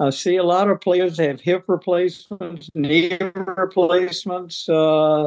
I 0.00 0.10
see 0.10 0.36
a 0.36 0.44
lot 0.44 0.70
of 0.70 0.80
players 0.80 1.18
have 1.18 1.40
hip 1.40 1.64
replacements, 1.66 2.70
knee 2.74 3.18
replacements. 3.34 4.68
Uh, 4.68 5.24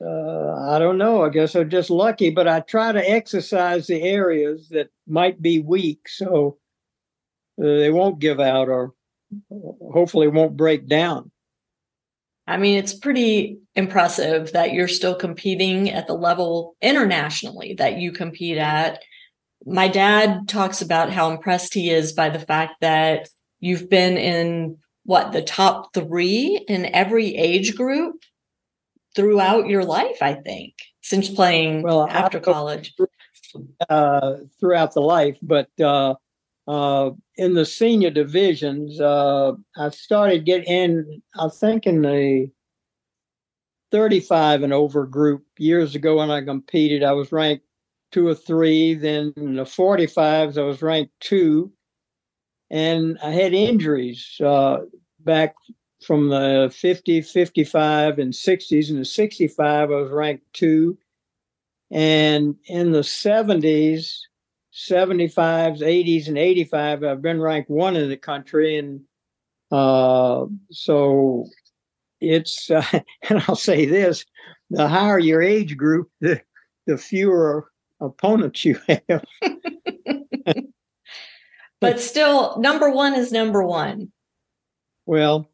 uh, 0.00 0.54
I 0.70 0.78
don't 0.78 0.98
know. 0.98 1.24
I 1.24 1.30
guess 1.30 1.54
I'm 1.56 1.68
just 1.68 1.90
lucky, 1.90 2.30
but 2.30 2.46
I 2.46 2.60
try 2.60 2.92
to 2.92 3.10
exercise 3.10 3.88
the 3.88 4.00
areas 4.02 4.68
that 4.68 4.90
might 5.06 5.42
be 5.42 5.60
weak 5.60 6.08
so 6.08 6.58
they 7.58 7.90
won't 7.90 8.20
give 8.20 8.38
out 8.38 8.68
or 8.68 8.94
hopefully 9.92 10.28
won't 10.28 10.56
break 10.56 10.86
down. 10.86 11.30
I 12.46 12.56
mean, 12.56 12.78
it's 12.78 12.94
pretty 12.94 13.58
impressive 13.74 14.52
that 14.52 14.72
you're 14.72 14.88
still 14.88 15.14
competing 15.14 15.90
at 15.90 16.06
the 16.06 16.14
level 16.14 16.76
internationally 16.82 17.74
that 17.74 17.98
you 17.98 18.12
compete 18.12 18.58
at. 18.58 19.00
My 19.64 19.86
dad 19.88 20.48
talks 20.48 20.82
about 20.82 21.10
how 21.10 21.30
impressed 21.30 21.72
he 21.72 21.90
is 21.90 22.12
by 22.12 22.30
the 22.30 22.40
fact 22.40 22.80
that 22.80 23.28
You've 23.62 23.88
been 23.88 24.16
in 24.16 24.78
what 25.04 25.30
the 25.30 25.40
top 25.40 25.94
three 25.94 26.64
in 26.68 26.84
every 26.86 27.36
age 27.36 27.76
group 27.76 28.16
throughout 29.14 29.68
your 29.68 29.84
life, 29.84 30.20
I 30.20 30.34
think, 30.34 30.74
since 31.00 31.30
playing 31.30 31.82
well, 31.82 32.08
after 32.08 32.40
college. 32.40 32.92
Uh, 33.88 34.38
throughout 34.58 34.94
the 34.94 35.00
life, 35.00 35.38
but 35.40 35.68
uh, 35.80 36.14
uh, 36.66 37.10
in 37.36 37.54
the 37.54 37.64
senior 37.64 38.10
divisions, 38.10 39.00
uh, 39.00 39.52
I 39.76 39.90
started 39.90 40.44
getting 40.44 40.72
in. 40.72 41.22
I 41.38 41.48
think 41.48 41.86
in 41.86 42.02
the 42.02 42.50
35 43.92 44.62
and 44.62 44.72
over 44.72 45.06
group 45.06 45.44
years 45.58 45.94
ago 45.94 46.16
when 46.16 46.30
I 46.30 46.42
competed. 46.42 47.04
I 47.04 47.12
was 47.12 47.30
ranked 47.30 47.66
two 48.10 48.26
or 48.26 48.34
three. 48.34 48.94
Then 48.94 49.32
in 49.36 49.54
the 49.54 49.64
45s, 49.64 50.58
I 50.58 50.62
was 50.62 50.82
ranked 50.82 51.12
two. 51.20 51.70
And 52.70 53.18
I 53.22 53.30
had 53.30 53.52
injuries 53.52 54.40
uh, 54.42 54.78
back 55.20 55.54
from 56.04 56.30
the 56.30 56.74
50, 56.74 57.20
55, 57.20 58.18
and 58.18 58.32
60s. 58.32 58.90
In 58.90 58.98
the 58.98 59.04
65, 59.04 59.90
I 59.90 59.94
was 59.94 60.10
ranked 60.10 60.44
two. 60.54 60.98
And 61.90 62.56
in 62.66 62.92
the 62.92 63.00
70s, 63.00 64.20
75s, 64.72 65.80
80s, 65.80 66.28
and 66.28 66.38
85, 66.38 67.04
I've 67.04 67.22
been 67.22 67.40
ranked 67.40 67.70
one 67.70 67.96
in 67.96 68.08
the 68.08 68.16
country. 68.16 68.78
And 68.78 69.02
uh, 69.70 70.46
so 70.70 71.46
it's, 72.20 72.70
uh, 72.70 72.84
and 73.28 73.44
I'll 73.46 73.56
say 73.56 73.86
this 73.86 74.24
the 74.70 74.88
higher 74.88 75.18
your 75.18 75.42
age 75.42 75.76
group, 75.76 76.10
the, 76.20 76.40
the 76.86 76.96
fewer 76.96 77.70
opponents 78.00 78.64
you 78.64 78.78
have. 78.88 79.24
but 81.80 82.00
still, 82.00 82.58
number 82.58 82.90
one 82.90 83.14
is 83.14 83.32
number 83.32 83.62
one. 83.62 84.10
Well, 85.04 85.50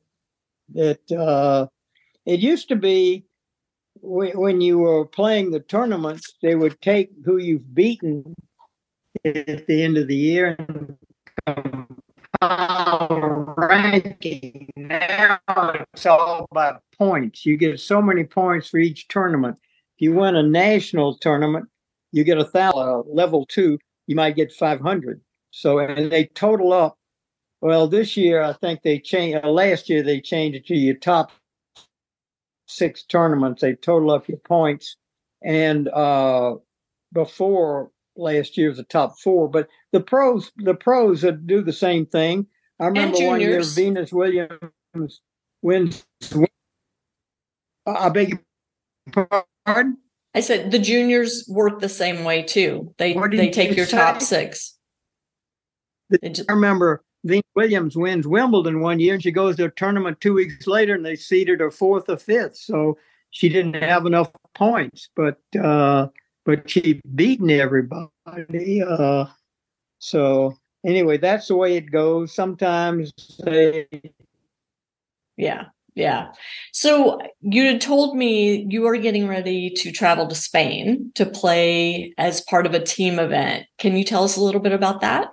it 0.74 1.00
uh, 1.10 1.66
it 2.26 2.40
used 2.40 2.68
to 2.68 2.76
be 2.76 3.24
when 4.00 4.60
you 4.60 4.78
were 4.78 5.06
playing 5.06 5.50
the 5.50 5.60
tournaments, 5.60 6.34
they 6.42 6.54
would 6.54 6.80
take 6.80 7.10
who 7.24 7.38
you've 7.38 7.74
beaten 7.74 8.34
at 9.24 9.66
the 9.66 9.82
end 9.82 9.96
of 9.96 10.08
the 10.08 10.16
year 10.16 10.56
and 10.58 10.96
ranking. 13.56 14.70
Now 14.76 15.40
it's 15.92 16.06
all 16.06 16.46
about 16.50 16.82
points. 16.96 17.44
You 17.46 17.56
get 17.56 17.80
so 17.80 18.00
many 18.00 18.24
points 18.24 18.68
for 18.68 18.78
each 18.78 19.08
tournament. 19.08 19.56
If 19.96 20.02
you 20.02 20.14
win 20.14 20.36
a 20.36 20.42
national 20.42 21.16
tournament, 21.18 21.68
you 22.12 22.24
get 22.24 22.38
a 22.38 22.44
thousand. 22.44 22.80
Uh, 22.80 23.02
level 23.06 23.46
two, 23.46 23.78
you 24.06 24.14
might 24.16 24.36
get 24.36 24.52
five 24.52 24.80
hundred. 24.80 25.20
So 25.50 25.78
and 25.78 26.10
they 26.12 26.26
total 26.26 26.72
up. 26.72 26.96
Well, 27.60 27.88
this 27.88 28.16
year 28.16 28.42
I 28.42 28.52
think 28.52 28.82
they 28.82 28.98
changed. 29.00 29.44
Uh, 29.44 29.50
last 29.50 29.88
year 29.88 30.02
they 30.02 30.20
changed 30.20 30.56
it 30.56 30.66
to 30.66 30.76
your 30.76 30.94
top 30.94 31.32
six 32.66 33.02
tournaments. 33.02 33.62
They 33.62 33.74
total 33.74 34.10
up 34.10 34.28
your 34.28 34.38
points, 34.38 34.96
and 35.42 35.88
uh, 35.88 36.56
before 37.12 37.90
last 38.18 38.56
year 38.56 38.68
was 38.68 38.78
the 38.78 38.84
top 38.84 39.18
four. 39.18 39.48
But 39.48 39.68
the 39.92 40.00
pros, 40.00 40.52
the 40.56 40.74
pros 40.74 41.22
that 41.22 41.46
do 41.46 41.62
the 41.62 41.72
same 41.72 42.06
thing. 42.06 42.46
I 42.80 42.86
remember 42.86 43.18
one 43.24 43.40
year 43.40 43.62
Venus 43.62 44.12
Williams 44.12 45.20
wins. 45.62 46.04
I 47.86 48.08
beg 48.10 48.30
your 48.30 49.28
pardon. 49.64 49.98
I 50.34 50.40
said 50.40 50.70
the 50.70 50.78
juniors 50.78 51.44
work 51.48 51.80
the 51.80 51.88
same 51.88 52.24
way 52.24 52.42
too. 52.42 52.94
They 52.98 53.14
they 53.14 53.50
take 53.50 53.70
you 53.70 53.76
your 53.76 53.86
say? 53.86 53.96
top 53.96 54.20
six. 54.20 54.76
I 56.12 56.52
remember 56.52 57.02
Venus 57.24 57.42
Williams 57.54 57.96
wins 57.96 58.26
Wimbledon 58.26 58.80
one 58.80 59.00
year, 59.00 59.14
and 59.14 59.22
she 59.22 59.32
goes 59.32 59.56
to 59.56 59.64
a 59.64 59.70
tournament 59.70 60.20
two 60.20 60.34
weeks 60.34 60.66
later, 60.66 60.94
and 60.94 61.04
they 61.04 61.16
seeded 61.16 61.60
her 61.60 61.70
fourth 61.70 62.08
or 62.08 62.16
fifth. 62.16 62.56
So 62.56 62.98
she 63.30 63.48
didn't 63.48 63.74
have 63.74 64.06
enough 64.06 64.30
points, 64.54 65.08
but 65.16 65.38
uh, 65.60 66.08
but 66.48 66.68
she 66.68 66.98
beaten 67.14 67.50
everybody. 67.50 68.82
Uh, 68.82 69.26
so 69.98 70.56
anyway, 70.82 71.18
that's 71.18 71.48
the 71.48 71.56
way 71.56 71.76
it 71.76 71.92
goes. 71.92 72.34
Sometimes 72.34 73.12
they, 73.44 73.86
yeah, 75.36 75.66
yeah. 75.94 76.28
So 76.72 77.20
you 77.42 77.66
had 77.66 77.82
told 77.82 78.16
me 78.16 78.66
you 78.70 78.80
were 78.80 78.96
getting 78.96 79.28
ready 79.28 79.68
to 79.76 79.92
travel 79.92 80.26
to 80.26 80.34
Spain 80.34 81.12
to 81.16 81.26
play 81.26 82.14
as 82.16 82.40
part 82.40 82.64
of 82.64 82.72
a 82.72 82.82
team 82.82 83.18
event. 83.18 83.66
Can 83.76 83.94
you 83.94 84.02
tell 84.02 84.24
us 84.24 84.38
a 84.38 84.42
little 84.42 84.62
bit 84.62 84.72
about 84.72 85.02
that? 85.02 85.28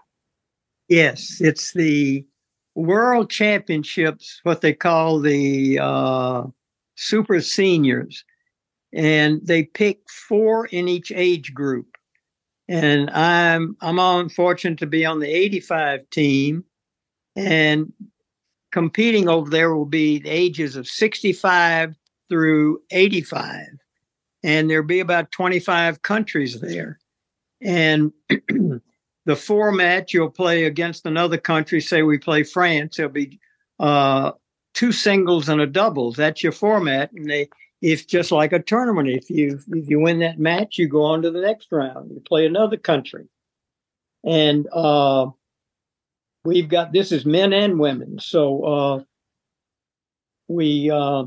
Yes, 0.90 1.38
it's 1.40 1.72
the 1.72 2.26
World 2.76 3.30
Championships, 3.30 4.42
what 4.44 4.60
they 4.60 4.74
call 4.74 5.22
the 5.22 5.80
uh, 5.82 6.44
Super 6.96 7.40
Seniors, 7.40 8.26
and 8.96 9.46
they 9.46 9.64
pick 9.64 10.10
four 10.10 10.66
in 10.68 10.88
each 10.88 11.12
age 11.12 11.54
group. 11.54 11.98
And 12.68 13.12
I'm 13.12 13.78
I'm 13.82 14.00
on 14.00 14.30
fortunate 14.30 14.80
to 14.80 14.88
be 14.88 15.06
on 15.06 15.20
the 15.20 15.30
85 15.30 16.10
team, 16.10 16.64
and 17.36 17.94
competing 18.72 19.30
over 19.30 19.50
there 19.50 19.76
will 19.76 19.86
be 19.86 20.18
the 20.20 20.30
ages 20.30 20.76
of 20.76 20.88
65 20.88 21.96
through 22.28 22.80
85. 22.90 23.68
And 24.44 24.70
there'll 24.70 24.86
be 24.86 25.00
about 25.00 25.32
25 25.32 26.02
countries 26.02 26.60
there. 26.60 27.00
And 27.62 28.12
the 28.30 29.36
format 29.36 30.14
you'll 30.14 30.32
play 30.32 30.66
against 30.66 31.06
another 31.06 31.38
country, 31.38 31.82
say 31.82 32.02
we 32.02 32.18
play 32.18 32.44
France, 32.44 32.98
there'll 32.98 33.12
be 33.12 33.40
uh, 33.80 34.32
two 34.74 34.92
singles 34.92 35.50
and 35.50 35.62
a 35.62 35.68
doubles. 35.68 36.16
That's 36.16 36.42
your 36.42 36.52
format. 36.52 37.12
And 37.12 37.30
they 37.30 37.50
it's 37.82 38.06
just 38.06 38.32
like 38.32 38.54
a 38.54 38.62
tournament. 38.62 39.10
If 39.10 39.30
you 39.30 39.60
if 39.70 39.90
you 39.90 40.00
win 40.00 40.20
that 40.20 40.40
match, 40.40 40.78
you 40.78 40.88
go 40.88 41.04
on 41.04 41.22
to 41.22 41.32
the 41.32 41.42
next 41.42 41.72
round. 41.72 42.12
You 42.12 42.22
play 42.22 42.46
another 42.46 42.78
country. 42.78 43.28
And 44.24 44.68
uh, 44.72 45.30
we've 46.44 46.70
got 46.70 46.94
this 46.94 47.12
is 47.12 47.26
men 47.26 47.54
and 47.54 47.80
women. 47.80 48.20
So 48.20 48.64
uh, 48.64 49.04
we 50.48 50.90
uh, 50.90 51.26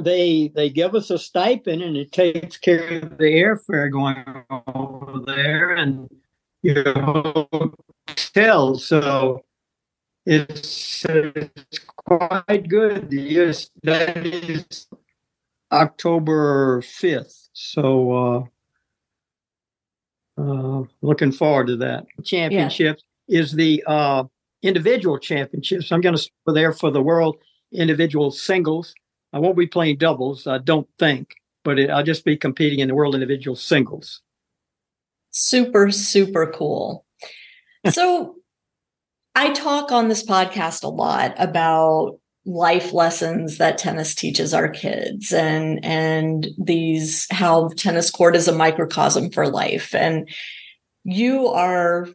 they 0.00 0.48
they 0.54 0.70
give 0.70 0.94
us 0.94 1.10
a 1.10 1.18
stipend 1.18 1.82
and 1.82 1.96
it 1.96 2.12
takes 2.12 2.56
care 2.56 2.98
of 2.98 3.18
the 3.18 3.24
airfare 3.24 3.92
going 3.92 4.24
over 4.74 5.20
there 5.24 5.76
and 5.76 6.08
your 6.62 6.92
hotel. 6.98 8.76
So 8.76 9.44
it's, 10.26 11.04
it's 11.04 11.78
quite 11.96 12.68
good. 12.68 13.08
Yes, 13.10 13.70
that 13.82 14.26
is 14.26 14.86
October 15.72 16.82
fifth. 16.82 17.48
So 17.52 18.48
uh, 20.38 20.40
uh, 20.40 20.84
looking 21.02 21.32
forward 21.32 21.66
to 21.68 21.76
that 21.76 22.06
championship. 22.24 22.96
Yeah 22.98 23.02
is 23.28 23.52
the 23.52 23.84
uh, 23.86 24.24
individual 24.62 25.18
championships. 25.18 25.92
I'm 25.92 26.00
going 26.00 26.16
to 26.16 26.30
be 26.46 26.54
there 26.54 26.72
for 26.72 26.90
the 26.90 27.02
world 27.02 27.36
individual 27.72 28.30
singles. 28.30 28.94
I 29.32 29.38
won't 29.38 29.58
be 29.58 29.66
playing 29.66 29.98
doubles, 29.98 30.46
I 30.46 30.58
don't 30.58 30.88
think, 30.98 31.34
but 31.62 31.78
it, 31.78 31.90
I'll 31.90 32.02
just 32.02 32.24
be 32.24 32.36
competing 32.36 32.78
in 32.78 32.88
the 32.88 32.94
world 32.94 33.14
individual 33.14 33.56
singles. 33.56 34.22
Super, 35.30 35.90
super 35.90 36.46
cool. 36.46 37.04
so 37.90 38.36
I 39.34 39.52
talk 39.52 39.92
on 39.92 40.08
this 40.08 40.24
podcast 40.24 40.82
a 40.82 40.88
lot 40.88 41.34
about 41.36 42.18
life 42.48 42.94
lessons 42.94 43.58
that 43.58 43.76
tennis 43.76 44.14
teaches 44.14 44.54
our 44.54 44.70
kids 44.70 45.34
and 45.34 45.84
and 45.84 46.48
these 46.56 47.26
how 47.30 47.68
tennis 47.76 48.10
court 48.10 48.34
is 48.34 48.48
a 48.48 48.54
microcosm 48.54 49.30
for 49.30 49.46
life. 49.46 49.94
And 49.94 50.28
you 51.04 51.48
are 51.48 52.08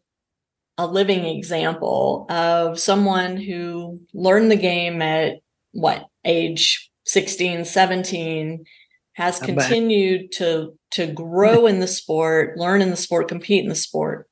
a 0.79 0.87
living 0.87 1.25
example 1.25 2.25
of 2.29 2.79
someone 2.79 3.37
who 3.37 4.01
learned 4.15 4.49
the 4.49 4.55
game 4.55 5.03
at 5.03 5.37
what 5.71 6.07
age 6.25 6.89
16 7.05 7.65
17 7.65 8.65
has 9.13 9.39
continued 9.39 10.31
to 10.31 10.73
to 10.89 11.05
grow 11.05 11.67
in 11.67 11.79
the 11.79 11.87
sport 11.87 12.57
learn 12.57 12.81
in 12.81 12.89
the 12.89 12.97
sport 12.97 13.27
compete 13.27 13.61
in 13.61 13.69
the 13.69 13.75
sport. 13.75 14.27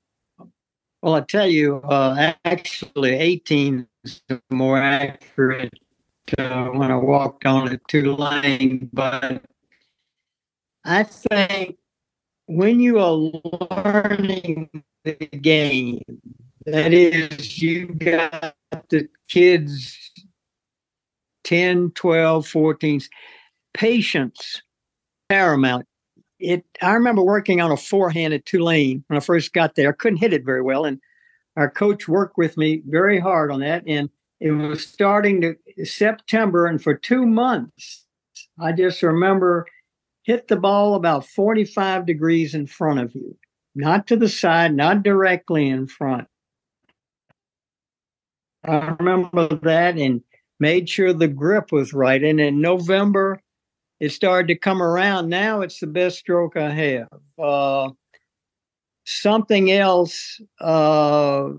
Well 1.04 1.14
i 1.14 1.22
tell 1.22 1.48
you 1.48 1.76
uh, 1.82 2.34
actually 2.44 3.14
18 3.14 3.88
is 4.04 4.22
more 4.50 4.80
accurate 4.80 5.72
uh, 6.38 6.66
when 6.68 6.92
i 6.92 6.96
walked 6.96 7.46
on 7.46 7.72
it 7.72 7.82
Tulane 7.88 8.90
but 8.94 9.44
i 10.86 11.04
think 11.04 11.78
when 12.48 12.80
you 12.80 13.00
are 13.00 13.16
learning 13.16 14.70
the 15.04 15.14
game. 15.14 16.02
That 16.66 16.94
is, 16.94 17.62
you 17.62 17.88
got 17.88 18.56
the 18.90 19.08
kids 19.28 19.98
10, 21.44 21.92
12, 21.92 22.48
14, 22.48 23.02
patience 23.74 24.62
paramount. 25.30 25.88
It. 26.40 26.66
I 26.82 26.94
remember 26.94 27.24
working 27.24 27.62
on 27.62 27.72
a 27.72 27.78
forehand 27.78 28.34
at 28.34 28.46
Tulane 28.46 29.04
when 29.08 29.18
I 29.18 29.20
first 29.20 29.54
got 29.54 29.76
there. 29.76 29.90
I 29.90 29.94
couldn't 29.94 30.18
hit 30.18 30.34
it 30.34 30.46
very 30.46 30.62
well, 30.62 30.86
and 30.86 31.00
our 31.56 31.70
coach 31.70 32.08
worked 32.08 32.38
with 32.38 32.58
me 32.58 32.82
very 32.88 33.20
hard 33.20 33.52
on 33.52 33.60
that. 33.60 33.84
And 33.86 34.10
it 34.42 34.52
was 34.52 34.86
starting 34.86 35.42
to 35.42 35.86
September, 35.86 36.66
and 36.66 36.82
for 36.82 36.94
two 36.94 37.26
months, 37.26 38.06
I 38.60 38.74
just 38.74 39.02
remember 39.02 39.68
hit 40.24 40.50
the 40.50 40.58
ball 40.58 40.96
about 40.96 41.26
45 41.26 42.06
degrees 42.06 42.54
in 42.54 42.68
front 42.68 43.00
of 43.00 43.16
you 43.16 43.38
not 43.76 44.08
to 44.08 44.16
the 44.16 44.30
side, 44.30 44.76
not 44.76 45.04
directly 45.04 45.68
in 45.68 45.88
front. 45.88 46.28
I 48.64 48.96
remember 49.00 49.48
that 49.64 49.98
and 49.98 50.22
made 50.60 50.90
sure 50.90 51.14
the 51.14 51.28
grip 51.28 51.72
was 51.72 51.94
right. 51.94 52.22
And 52.24 52.40
in 52.40 52.62
November, 52.62 53.42
it 54.00 54.10
started 54.10 54.48
to 54.50 54.56
come 54.56 54.82
around. 54.82 55.30
Now 55.30 55.62
it's 55.62 55.80
the 55.80 55.88
best 55.88 56.20
stroke 56.20 56.58
I 56.58 56.70
have. 56.70 57.08
Uh, 57.40 57.92
something 59.06 59.72
else. 59.72 60.40
Uh, 60.60 61.50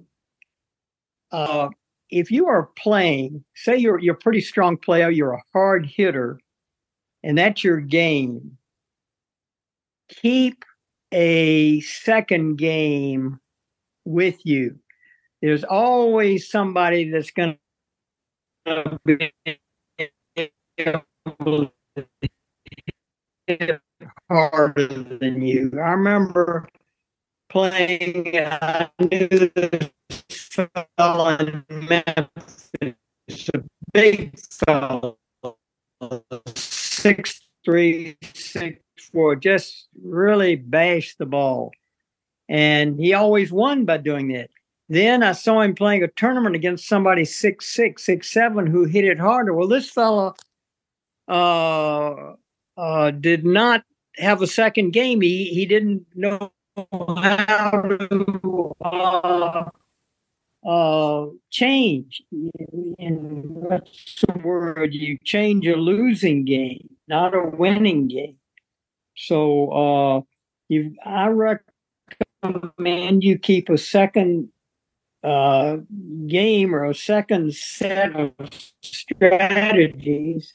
uh, 1.32 1.68
if 2.12 2.30
you 2.30 2.46
are 2.46 2.68
playing, 2.76 3.42
say 3.56 3.76
you're 3.76 3.98
you're 3.98 4.14
a 4.14 4.18
pretty 4.18 4.42
strong 4.42 4.76
player, 4.76 5.10
you're 5.10 5.32
a 5.32 5.42
hard 5.52 5.86
hitter, 5.86 6.38
and 7.24 7.36
that's 7.36 7.64
your 7.64 7.80
game. 7.80 8.58
Keep 10.10 10.64
a 11.12 11.80
second 11.80 12.56
game 12.56 13.40
with 14.04 14.44
you. 14.44 14.78
There's 15.40 15.64
always 15.64 16.50
somebody 16.50 17.10
that's 17.10 17.30
going 17.30 17.58
to 18.66 18.98
be 19.06 19.32
harder 24.30 24.86
than 24.86 25.42
you. 25.42 25.70
I 25.74 25.90
remember 25.90 26.68
playing. 27.48 28.36
I 28.36 28.90
knew 29.00 29.50
this 29.54 29.90
fellow 30.52 31.36
in 31.36 31.64
Memphis, 31.68 32.70
a 33.54 33.62
big 33.92 34.38
fellow, 34.38 35.18
six 36.54 37.40
three, 37.64 38.16
six 38.34 38.80
four, 39.12 39.36
just 39.36 39.88
really 40.02 40.56
bashed 40.56 41.18
the 41.18 41.26
ball, 41.26 41.72
and 42.48 42.98
he 42.98 43.14
always 43.14 43.52
won 43.52 43.84
by 43.84 43.96
doing 43.96 44.28
that. 44.32 44.50
Then 44.88 45.22
I 45.22 45.32
saw 45.32 45.60
him 45.60 45.74
playing 45.74 46.02
a 46.02 46.08
tournament 46.08 46.54
against 46.54 46.86
somebody 46.86 47.24
six 47.24 47.74
six, 47.74 48.04
six 48.04 48.30
seven 48.30 48.66
who 48.66 48.84
hit 48.84 49.04
it 49.04 49.18
harder. 49.18 49.54
Well, 49.54 49.68
this 49.68 49.88
fellow 49.88 50.34
uh, 51.28 52.34
uh, 52.76 53.10
did 53.12 53.46
not 53.46 53.84
have 54.16 54.42
a 54.42 54.46
second 54.46 54.92
game. 54.92 55.20
He 55.22 55.44
he 55.44 55.64
didn't 55.66 56.04
know 56.14 56.52
how 56.76 57.70
to 57.70 58.76
uh, 58.80 59.70
uh, 60.64 61.26
change. 61.50 62.22
In 62.98 63.42
what's 63.44 64.22
the 64.26 64.38
word? 64.40 64.94
You 64.94 65.18
change 65.24 65.66
a 65.66 65.76
losing 65.76 66.44
game, 66.44 66.88
not 67.08 67.34
a 67.34 67.44
winning 67.44 68.08
game. 68.08 68.36
So 69.16 69.70
uh, 69.70 70.20
you, 70.68 70.94
I 71.04 71.28
recommend 72.42 73.24
you 73.24 73.38
keep 73.38 73.68
a 73.68 73.78
second 73.78 74.48
uh, 75.22 75.76
game 76.26 76.74
or 76.74 76.84
a 76.84 76.94
second 76.94 77.54
set 77.54 78.16
of 78.16 78.32
strategies 78.82 80.54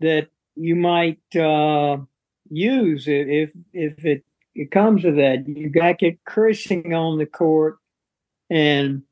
that 0.00 0.28
you 0.56 0.74
might 0.74 1.36
uh, 1.36 1.98
use 2.50 3.04
if 3.06 3.52
if 3.72 4.04
it, 4.04 4.24
it 4.54 4.70
comes 4.70 5.02
to 5.02 5.12
that. 5.12 5.46
You 5.46 5.68
got 5.68 5.98
to 5.98 6.10
get 6.10 6.24
cursing 6.24 6.94
on 6.94 7.18
the 7.18 7.26
court, 7.26 7.78
and 8.50 9.02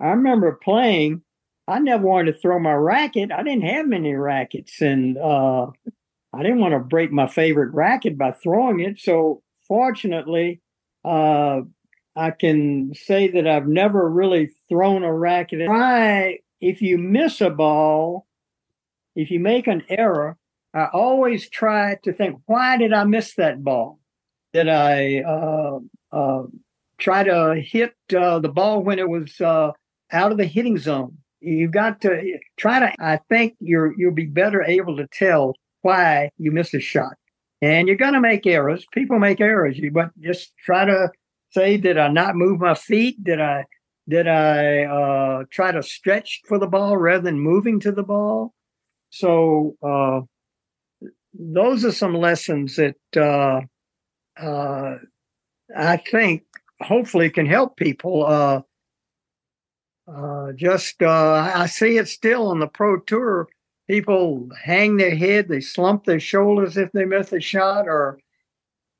I 0.00 0.08
remember 0.08 0.58
playing. 0.62 1.22
I 1.68 1.78
never 1.78 2.04
wanted 2.04 2.32
to 2.32 2.38
throw 2.38 2.58
my 2.58 2.72
racket. 2.72 3.30
I 3.32 3.42
didn't 3.42 3.64
have 3.64 3.86
many 3.86 4.14
rackets, 4.14 4.80
and 4.80 5.16
uh, 5.16 5.68
I 6.34 6.42
didn't 6.42 6.60
want 6.60 6.74
to 6.74 6.80
break 6.80 7.12
my 7.12 7.26
favorite 7.26 7.72
racket 7.72 8.18
by 8.18 8.32
throwing 8.32 8.80
it. 8.80 8.98
So 8.98 9.42
fortunately, 9.66 10.60
uh, 11.04 11.60
I 12.16 12.30
can 12.32 12.94
say 12.94 13.28
that 13.28 13.46
I've 13.46 13.68
never 13.68 14.08
really 14.10 14.50
thrown 14.68 15.02
a 15.02 15.14
racket. 15.14 15.66
Try 15.66 16.38
if 16.60 16.80
you 16.80 16.96
miss 16.96 17.40
a 17.40 17.50
ball, 17.50 18.26
if 19.16 19.30
you 19.30 19.40
make 19.40 19.66
an 19.66 19.82
error, 19.88 20.38
I 20.74 20.86
always 20.92 21.50
try 21.50 21.98
to 22.04 22.12
think, 22.12 22.40
why 22.46 22.76
did 22.76 22.92
I 22.92 23.04
miss 23.04 23.34
that 23.34 23.62
ball? 23.62 23.98
Did 24.52 24.68
I 24.68 25.22
uh, 25.26 25.78
uh, 26.12 26.42
try 27.02 27.24
to 27.24 27.60
hit 27.60 27.94
uh, 28.16 28.38
the 28.38 28.48
ball 28.48 28.82
when 28.82 28.98
it 28.98 29.08
was 29.08 29.40
uh, 29.40 29.72
out 30.12 30.32
of 30.32 30.38
the 30.38 30.46
hitting 30.46 30.78
zone? 30.78 31.18
You've 31.40 31.72
got 31.72 32.00
to 32.02 32.38
try 32.56 32.78
to. 32.80 32.92
I 33.00 33.18
think 33.28 33.56
you're 33.60 33.92
you'll 33.98 34.14
be 34.14 34.26
better 34.26 34.62
able 34.62 34.96
to 34.96 35.08
tell 35.08 35.54
why 35.82 36.30
you 36.38 36.52
missed 36.52 36.74
a 36.74 36.80
shot. 36.80 37.14
And 37.60 37.86
you're 37.86 37.96
going 37.96 38.14
to 38.14 38.20
make 38.20 38.46
errors. 38.46 38.86
People 38.92 39.18
make 39.18 39.40
errors, 39.40 39.78
you 39.78 39.90
but 39.90 40.10
just 40.20 40.52
try 40.64 40.84
to 40.84 41.10
say, 41.50 41.76
did 41.76 41.98
I 41.98 42.08
not 42.08 42.34
move 42.34 42.60
my 42.60 42.74
feet? 42.74 43.22
Did 43.22 43.40
I 43.40 43.64
did 44.08 44.26
I 44.26 44.84
uh, 44.84 45.44
try 45.50 45.72
to 45.72 45.82
stretch 45.82 46.40
for 46.46 46.58
the 46.58 46.66
ball 46.66 46.96
rather 46.96 47.22
than 47.22 47.38
moving 47.38 47.78
to 47.80 47.92
the 47.92 48.02
ball? 48.02 48.52
So 49.10 49.76
uh, 49.82 50.22
those 51.34 51.84
are 51.84 51.92
some 51.92 52.14
lessons 52.14 52.76
that 52.76 52.96
uh, 53.16 53.60
uh, 54.42 54.96
I 55.76 55.96
think 55.98 56.42
hopefully 56.84 57.30
can 57.30 57.46
help 57.46 57.76
people. 57.76 58.26
Uh, 58.26 58.62
uh, 60.10 60.52
just 60.52 61.02
uh, 61.02 61.52
I 61.54 61.66
see 61.66 61.96
it 61.98 62.08
still 62.08 62.48
on 62.48 62.58
the 62.58 62.66
pro 62.66 62.98
tour. 63.00 63.48
People 63.88 64.48
hang 64.62 64.96
their 64.96 65.14
head, 65.14 65.48
they 65.48 65.60
slump 65.60 66.04
their 66.04 66.20
shoulders 66.20 66.76
if 66.76 66.90
they 66.92 67.04
miss 67.04 67.32
a 67.32 67.40
shot, 67.40 67.86
or 67.86 68.18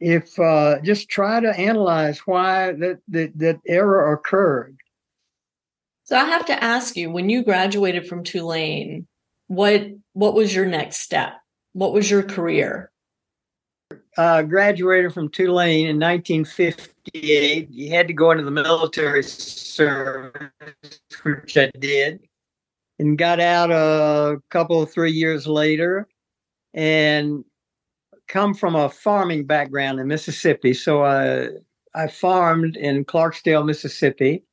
if 0.01 0.39
uh, 0.39 0.81
just 0.83 1.09
try 1.09 1.41
to 1.41 1.59
analyze 1.59 2.21
why 2.21 2.73
that, 2.73 2.99
that 3.09 3.39
that 3.39 3.61
error 3.67 4.13
occurred. 4.13 4.77
So 6.05 6.17
I 6.17 6.25
have 6.25 6.47
to 6.47 6.65
ask 6.65 6.97
you, 6.97 7.11
when 7.11 7.31
you 7.31 7.45
graduated 7.45 8.07
from 8.07 8.25
Tulane, 8.25 9.07
what 9.47 9.87
what 10.13 10.35
was 10.35 10.55
your 10.55 10.67
next 10.67 10.99
step? 10.99 11.35
What 11.73 11.93
was 11.93 12.11
your 12.11 12.23
career? 12.23 12.92
Uh, 14.17 14.43
graduated 14.43 15.13
from 15.13 15.29
Tulane 15.29 15.89
in 15.89 15.99
1958. 15.99 17.71
You 17.71 17.91
had 17.91 18.09
to 18.09 18.15
go 18.15 18.31
into 18.31 18.45
the 18.45 18.51
military 18.51 19.23
service, 19.23 20.51
which 21.23 21.57
I 21.57 21.71
did, 21.79 22.21
and 22.99 23.19
got 23.19 23.41
out 23.41 23.71
a 23.71 24.41
couple 24.51 24.83
of 24.83 24.93
three 24.93 25.13
years 25.13 25.47
later, 25.47 26.09
and 26.75 27.45
come 28.29 28.55
from 28.55 28.75
a 28.75 28.89
farming 28.89 29.47
background 29.47 30.01
in 30.01 30.07
Mississippi. 30.09 30.75
So 30.75 31.05
I 31.05 31.49
I 31.95 32.07
farmed 32.09 32.77
in 32.77 33.05
Clarksdale, 33.05 33.67
Mississippi, 33.67 34.45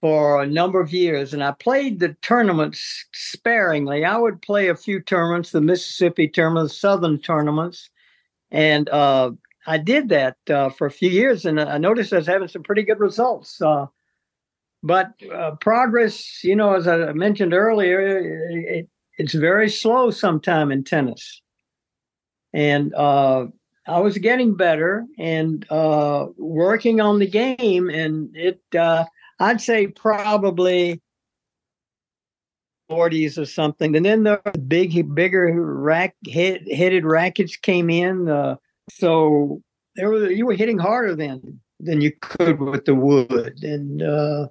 for 0.00 0.42
a 0.42 0.46
number 0.46 0.80
of 0.80 0.92
years, 0.92 1.34
and 1.34 1.42
I 1.42 1.52
played 1.52 1.98
the 1.98 2.14
tournaments 2.22 3.06
sparingly. 3.12 4.04
I 4.04 4.16
would 4.18 4.42
play 4.42 4.68
a 4.68 4.76
few 4.76 5.00
tournaments, 5.00 5.50
the 5.50 5.60
Mississippi 5.60 6.28
tournament, 6.28 6.70
Southern 6.70 7.18
tournaments, 7.18 7.90
and 8.50 8.88
uh, 8.88 9.32
I 9.66 9.78
did 9.78 10.08
that 10.10 10.36
uh, 10.48 10.70
for 10.70 10.86
a 10.86 10.90
few 10.90 11.10
years, 11.10 11.44
and 11.44 11.60
I 11.60 11.78
noticed 11.78 12.12
I 12.12 12.18
was 12.18 12.26
having 12.26 12.48
some 12.48 12.62
pretty 12.62 12.82
good 12.82 13.00
results. 13.00 13.60
Uh, 13.60 13.86
but 14.82 15.12
uh, 15.34 15.52
progress, 15.60 16.44
you 16.44 16.54
know, 16.54 16.74
as 16.74 16.86
I 16.86 17.12
mentioned 17.12 17.52
earlier, 17.52 18.00
it, 18.50 18.88
it's 19.18 19.34
very 19.34 19.68
slow 19.68 20.10
sometime 20.10 20.70
in 20.70 20.84
tennis, 20.84 21.42
and 22.52 22.94
uh, 22.94 23.46
I 23.88 24.00
was 24.00 24.18
getting 24.18 24.54
better 24.54 25.04
and 25.18 25.66
uh, 25.70 26.26
working 26.36 27.00
on 27.00 27.18
the 27.18 27.26
game, 27.26 27.88
and 27.90 28.36
it 28.36 28.60
I'd 29.38 29.60
say 29.60 29.88
probably 29.88 31.02
40s 32.90 33.38
or 33.38 33.44
something. 33.44 33.96
And 33.96 34.04
then 34.04 34.24
the 34.24 34.40
big, 34.66 35.14
bigger 35.14 35.52
rack 35.60 36.14
head, 36.32 36.66
headed 36.72 37.04
rackets 37.04 37.56
came 37.56 37.90
in. 37.90 38.28
Uh, 38.28 38.56
so 38.90 39.62
there 39.96 40.10
was 40.10 40.30
you 40.30 40.46
were 40.46 40.54
hitting 40.54 40.78
harder 40.78 41.14
then 41.14 41.60
than 41.80 42.00
you 42.00 42.12
could 42.20 42.60
with 42.60 42.84
the 42.84 42.94
wood, 42.94 43.62
and 43.62 44.02
uh, 44.02 44.48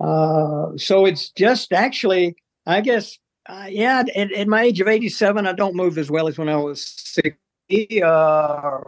uh, 0.00 0.76
so 0.76 1.04
it's 1.06 1.30
just 1.30 1.72
actually, 1.72 2.36
I 2.66 2.80
guess, 2.80 3.18
uh, 3.46 3.66
yeah. 3.68 4.02
At, 4.14 4.32
at, 4.32 4.48
my 4.48 4.62
age 4.62 4.80
of 4.80 4.88
87, 4.88 5.46
I 5.46 5.52
don't 5.52 5.76
move 5.76 5.98
as 5.98 6.10
well 6.10 6.28
as 6.28 6.38
when 6.38 6.48
I 6.48 6.56
was 6.56 6.82
60. 6.82 8.02
Uh, 8.02 8.78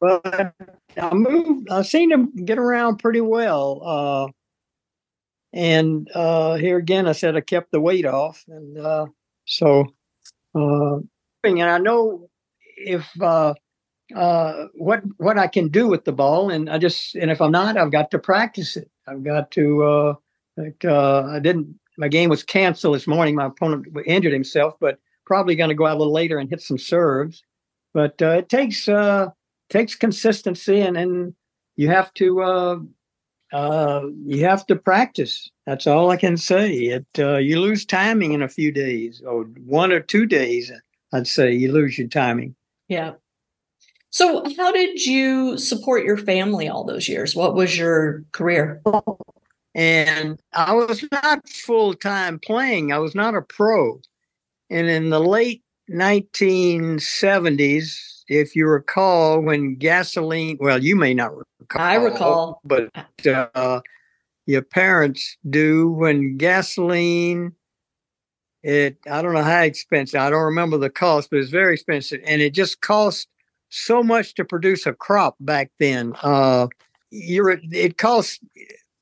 but 0.00 0.54
I 0.96 1.14
moved. 1.14 1.70
I 1.70 1.82
seem 1.82 2.10
to 2.10 2.42
get 2.44 2.58
around 2.58 2.98
pretty 2.98 3.20
well. 3.20 4.32
Uh, 5.52 5.56
and 5.56 6.10
uh, 6.14 6.54
here 6.56 6.78
again, 6.78 7.06
I 7.06 7.12
said 7.12 7.36
I 7.36 7.40
kept 7.40 7.72
the 7.72 7.80
weight 7.80 8.06
off, 8.06 8.44
and 8.48 8.78
uh, 8.78 9.06
so 9.46 9.86
uh, 10.54 10.98
and 11.44 11.62
I 11.62 11.78
know 11.78 12.28
if 12.76 13.08
uh, 13.20 13.54
uh, 14.14 14.66
what 14.74 15.02
what 15.18 15.38
I 15.38 15.46
can 15.46 15.68
do 15.68 15.86
with 15.86 16.04
the 16.04 16.12
ball, 16.12 16.50
and 16.50 16.68
I 16.68 16.78
just 16.78 17.14
and 17.14 17.30
if 17.30 17.40
I'm 17.40 17.52
not, 17.52 17.76
I've 17.76 17.92
got 17.92 18.10
to 18.12 18.18
practice 18.18 18.76
it. 18.76 18.90
I've 19.06 19.24
got 19.24 19.50
to. 19.52 19.84
Uh, 19.84 20.14
like, 20.56 20.84
uh, 20.84 21.24
I 21.24 21.38
didn't. 21.38 21.78
My 21.96 22.08
game 22.08 22.30
was 22.30 22.42
canceled 22.42 22.94
this 22.94 23.06
morning. 23.06 23.34
My 23.34 23.46
opponent 23.46 23.86
injured 24.06 24.32
himself, 24.32 24.74
but 24.80 24.98
probably 25.26 25.54
going 25.54 25.68
to 25.68 25.74
go 25.74 25.86
out 25.86 25.96
a 25.96 25.98
little 25.98 26.12
later 26.12 26.38
and 26.38 26.50
hit 26.50 26.60
some 26.60 26.78
serves. 26.78 27.42
But 27.92 28.20
uh, 28.20 28.30
it 28.30 28.48
takes 28.48 28.88
uh, 28.88 29.30
takes 29.68 29.94
consistency, 29.94 30.80
and 30.80 30.96
and 30.96 31.34
you 31.76 31.88
have 31.88 32.12
to 32.14 32.88
uh, 33.52 34.02
you 34.26 34.44
have 34.44 34.66
to 34.66 34.76
practice. 34.76 35.50
That's 35.66 35.86
all 35.86 36.10
I 36.10 36.16
can 36.16 36.36
say. 36.36 36.72
It 36.72 37.06
uh, 37.18 37.38
you 37.38 37.60
lose 37.60 37.84
timing 37.84 38.32
in 38.32 38.42
a 38.42 38.48
few 38.48 38.72
days, 38.72 39.22
or 39.26 39.44
one 39.64 39.92
or 39.92 40.00
two 40.00 40.26
days. 40.26 40.70
I'd 41.12 41.26
say 41.26 41.52
you 41.52 41.72
lose 41.72 41.98
your 41.98 42.08
timing. 42.08 42.54
Yeah. 42.88 43.12
So, 44.10 44.44
how 44.56 44.72
did 44.72 45.06
you 45.06 45.56
support 45.56 46.04
your 46.04 46.16
family 46.16 46.68
all 46.68 46.84
those 46.84 47.08
years? 47.08 47.36
What 47.36 47.54
was 47.54 47.78
your 47.78 48.24
career? 48.32 48.82
And 49.74 50.40
I 50.52 50.74
was 50.74 51.04
not 51.12 51.48
full 51.48 51.94
time 51.94 52.40
playing, 52.40 52.92
I 52.92 52.98
was 52.98 53.14
not 53.14 53.36
a 53.36 53.42
pro. 53.42 54.00
And 54.68 54.88
in 54.88 55.10
the 55.10 55.20
late 55.20 55.62
1970s, 55.90 58.24
if 58.28 58.56
you 58.56 58.66
recall, 58.66 59.40
when 59.40 59.76
gasoline, 59.76 60.58
well, 60.60 60.82
you 60.82 60.96
may 60.96 61.14
not 61.14 61.32
recall. 61.74 61.86
I 61.86 61.94
recall. 61.94 62.60
But 62.64 62.90
uh, 63.26 63.80
your 64.46 64.62
parents 64.62 65.36
do 65.48 65.90
when 65.90 66.36
gasoline 66.36 67.52
it 68.62 68.98
i 69.10 69.22
don't 69.22 69.32
know 69.32 69.42
how 69.42 69.62
expensive 69.62 70.20
i 70.20 70.28
don't 70.28 70.42
remember 70.42 70.76
the 70.76 70.90
cost 70.90 71.30
but 71.30 71.38
it's 71.38 71.50
very 71.50 71.74
expensive 71.74 72.20
and 72.26 72.42
it 72.42 72.52
just 72.52 72.80
cost 72.80 73.28
so 73.70 74.02
much 74.02 74.34
to 74.34 74.44
produce 74.44 74.86
a 74.86 74.92
crop 74.92 75.36
back 75.40 75.70
then 75.78 76.14
uh 76.22 76.66
you're 77.10 77.58
it 77.70 77.96
cost 77.96 78.40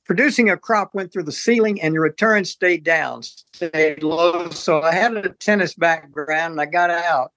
producing 0.05 0.49
a 0.49 0.57
crop 0.57 0.95
went 0.95 1.13
through 1.13 1.23
the 1.23 1.33
ceiling 1.33 1.81
and 1.81 1.95
your 1.95 2.03
return 2.03 2.45
stayed 2.45 2.85
down 2.85 3.23
stayed 3.23 4.03
low 4.03 4.49
so 4.51 4.83
i 4.83 4.93
had 4.93 5.17
a 5.17 5.31
tennis 5.31 5.75
background 5.75 6.53
and 6.53 6.61
i 6.61 6.67
got 6.67 6.91
out 6.91 7.33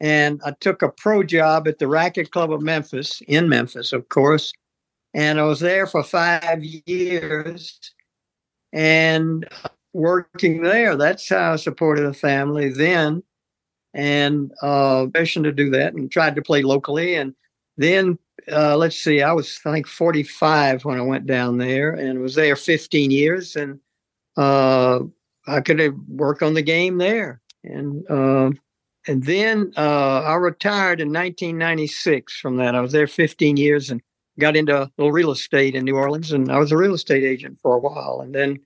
and 0.00 0.40
i 0.44 0.52
took 0.60 0.82
a 0.82 0.88
pro 0.88 1.22
job 1.22 1.66
at 1.66 1.78
the 1.78 1.88
racket 1.88 2.30
club 2.30 2.52
of 2.52 2.62
memphis 2.62 3.22
in 3.28 3.48
memphis 3.48 3.92
of 3.92 4.08
course 4.08 4.52
and 5.14 5.40
i 5.40 5.42
was 5.42 5.60
there 5.60 5.86
for 5.86 6.02
five 6.02 6.62
years 6.62 7.92
and 8.72 9.48
working 9.92 10.62
there. 10.62 10.96
That's 10.96 11.28
how 11.28 11.52
I 11.52 11.56
supported 11.56 12.04
a 12.04 12.12
family 12.12 12.70
then, 12.70 13.22
and 13.94 14.52
uh, 14.62 15.06
mission 15.14 15.42
to 15.44 15.52
do 15.52 15.70
that, 15.70 15.94
and 15.94 16.10
tried 16.10 16.36
to 16.36 16.42
play 16.42 16.62
locally. 16.62 17.14
And 17.14 17.34
then 17.76 18.18
uh, 18.50 18.76
let's 18.76 18.98
see, 18.98 19.22
I 19.22 19.32
was 19.32 19.60
I 19.64 19.72
think 19.72 19.86
45 19.86 20.84
when 20.84 20.98
I 20.98 21.02
went 21.02 21.26
down 21.26 21.58
there, 21.58 21.92
and 21.92 22.20
was 22.20 22.34
there 22.34 22.56
15 22.56 23.10
years, 23.10 23.56
and 23.56 23.80
uh, 24.36 25.00
I 25.46 25.60
could 25.60 26.08
work 26.08 26.42
on 26.42 26.54
the 26.54 26.62
game 26.62 26.98
there, 26.98 27.40
and 27.64 28.08
uh, 28.10 28.50
and 29.08 29.24
then 29.24 29.72
uh, 29.76 30.20
I 30.20 30.34
retired 30.34 31.00
in 31.00 31.08
1996 31.08 32.38
from 32.38 32.58
that. 32.58 32.74
I 32.74 32.80
was 32.80 32.92
there 32.92 33.06
15 33.06 33.56
years 33.56 33.90
and 33.90 34.02
got 34.38 34.54
into 34.54 34.82
a 34.82 34.90
little 34.98 35.12
real 35.12 35.30
estate 35.30 35.74
in 35.74 35.86
New 35.86 35.96
Orleans, 35.96 36.30
and 36.30 36.52
I 36.52 36.58
was 36.58 36.70
a 36.70 36.76
real 36.76 36.94
estate 36.94 37.24
agent 37.24 37.58
for 37.60 37.74
a 37.74 37.80
while, 37.80 38.20
and 38.22 38.34
then 38.34 38.60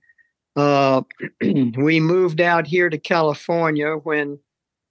uh, 0.55 1.01
we 1.41 1.99
moved 1.99 2.41
out 2.41 2.67
here 2.67 2.89
to 2.89 2.97
California 2.97 3.95
when 4.03 4.37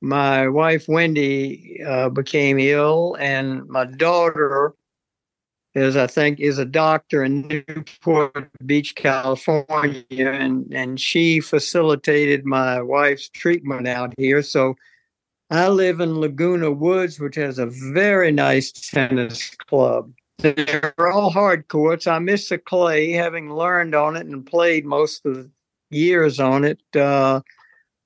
my 0.00 0.48
wife 0.48 0.86
Wendy 0.88 1.80
uh, 1.86 2.08
became 2.08 2.58
ill, 2.58 3.16
and 3.20 3.68
my 3.68 3.84
daughter 3.84 4.74
is, 5.74 5.96
I 5.96 6.06
think, 6.06 6.40
is 6.40 6.58
a 6.58 6.64
doctor 6.64 7.22
in 7.22 7.46
Newport 7.46 8.50
Beach, 8.64 8.94
California, 8.94 10.04
and 10.10 10.72
and 10.72 10.98
she 10.98 11.40
facilitated 11.40 12.46
my 12.46 12.80
wife's 12.80 13.28
treatment 13.28 13.86
out 13.86 14.14
here. 14.16 14.42
So 14.42 14.76
I 15.52 15.68
live 15.68 16.00
in 16.00 16.18
Laguna 16.18 16.70
Woods, 16.70 17.20
which 17.20 17.34
has 17.34 17.58
a 17.58 17.66
very 17.66 18.32
nice 18.32 18.72
tennis 18.72 19.50
club. 19.68 20.10
They're 20.38 20.94
all 20.98 21.28
hard 21.28 21.68
courts. 21.68 22.06
I 22.06 22.18
miss 22.20 22.48
the 22.48 22.56
clay, 22.56 23.12
having 23.12 23.52
learned 23.52 23.94
on 23.94 24.16
it 24.16 24.24
and 24.26 24.46
played 24.46 24.86
most 24.86 25.26
of 25.26 25.34
the 25.34 25.50
years 25.90 26.40
on 26.40 26.64
it. 26.64 26.80
Uh, 26.96 27.42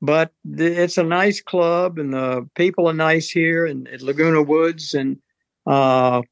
but 0.03 0.33
it's 0.45 0.99
a 0.99 1.05
nice 1.05 1.41
club, 1.41 2.01
and 2.01 2.15
the 2.15 2.49
people 2.57 2.89
are 2.89 2.93
nice 2.93 3.31
here 3.31 3.65
in, 3.65 3.87
at 3.87 4.03
Laguna 4.03 4.43
Woods, 4.43 4.93
and 4.93 5.19
uh, 5.67 6.23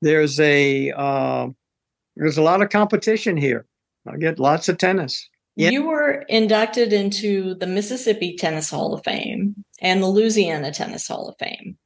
there's 0.00 0.38
a 0.38 0.92
uh, 0.92 1.48
there's 2.14 2.38
a 2.38 2.42
lot 2.42 2.62
of 2.62 2.70
competition 2.70 3.36
here. 3.36 3.66
I 4.06 4.18
get 4.18 4.38
lots 4.38 4.68
of 4.68 4.78
tennis. 4.78 5.28
Yeah. 5.56 5.70
You 5.70 5.88
were 5.88 6.24
inducted 6.28 6.92
into 6.92 7.56
the 7.56 7.66
Mississippi 7.66 8.36
Tennis 8.36 8.70
Hall 8.70 8.94
of 8.94 9.02
Fame 9.02 9.59
and 9.80 10.02
the 10.02 10.06
Louisiana 10.06 10.72
Tennis 10.72 11.08
Hall 11.08 11.28
of 11.28 11.36
Fame. 11.38 11.76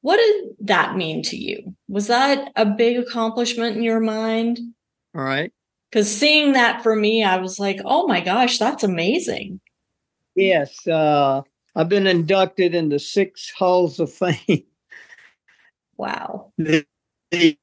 What 0.00 0.16
did 0.18 0.66
that 0.66 0.96
mean 0.96 1.22
to 1.24 1.36
you? 1.36 1.74
Was 1.88 2.06
that 2.06 2.52
a 2.56 2.64
big 2.64 2.96
accomplishment 2.96 3.76
in 3.76 3.82
your 3.82 4.00
mind? 4.00 4.60
All 5.14 5.22
right. 5.22 5.52
Because 5.90 6.10
seeing 6.14 6.52
that 6.52 6.82
for 6.82 6.94
me, 6.94 7.24
I 7.24 7.36
was 7.38 7.58
like, 7.58 7.80
oh 7.84 8.06
my 8.06 8.20
gosh, 8.20 8.58
that's 8.58 8.84
amazing. 8.84 9.60
Yes. 10.34 10.86
Uh, 10.86 11.42
I've 11.74 11.88
been 11.88 12.06
inducted 12.06 12.74
into 12.74 12.98
six 12.98 13.50
halls 13.56 14.00
of 14.00 14.12
fame. 14.12 14.64
Wow. 15.98 16.52
The, 16.58 16.86
the 17.32 17.58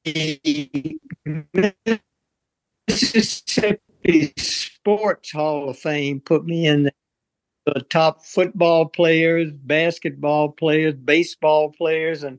Mississippi 2.86 4.34
Sports 4.36 5.32
Hall 5.32 5.70
of 5.70 5.78
Fame 5.78 6.20
put 6.20 6.44
me 6.44 6.66
in 6.66 6.90
the 7.66 7.80
top 7.90 8.24
football 8.24 8.86
players, 8.86 9.50
basketball 9.52 10.50
players, 10.50 10.94
baseball 10.94 11.72
players, 11.72 12.22
and 12.22 12.38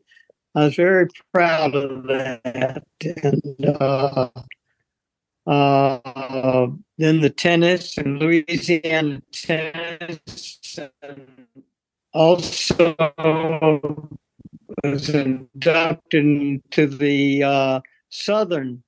I 0.56 0.66
was 0.66 0.76
very 0.76 1.08
proud 1.34 1.76
of 1.76 2.04
that. 2.04 2.84
And 3.24 3.66
uh, 3.80 4.30
uh, 5.46 6.68
then 6.98 7.22
the 7.22 7.30
tennis 7.30 7.98
and 7.98 8.20
Louisiana 8.20 9.22
tennis, 9.34 10.80
and 11.02 11.28
also 12.14 12.96
was 14.84 15.10
inducted 15.10 16.26
into 16.26 16.88
the 16.88 17.44
uh, 17.44 17.82
Southern 18.10 18.82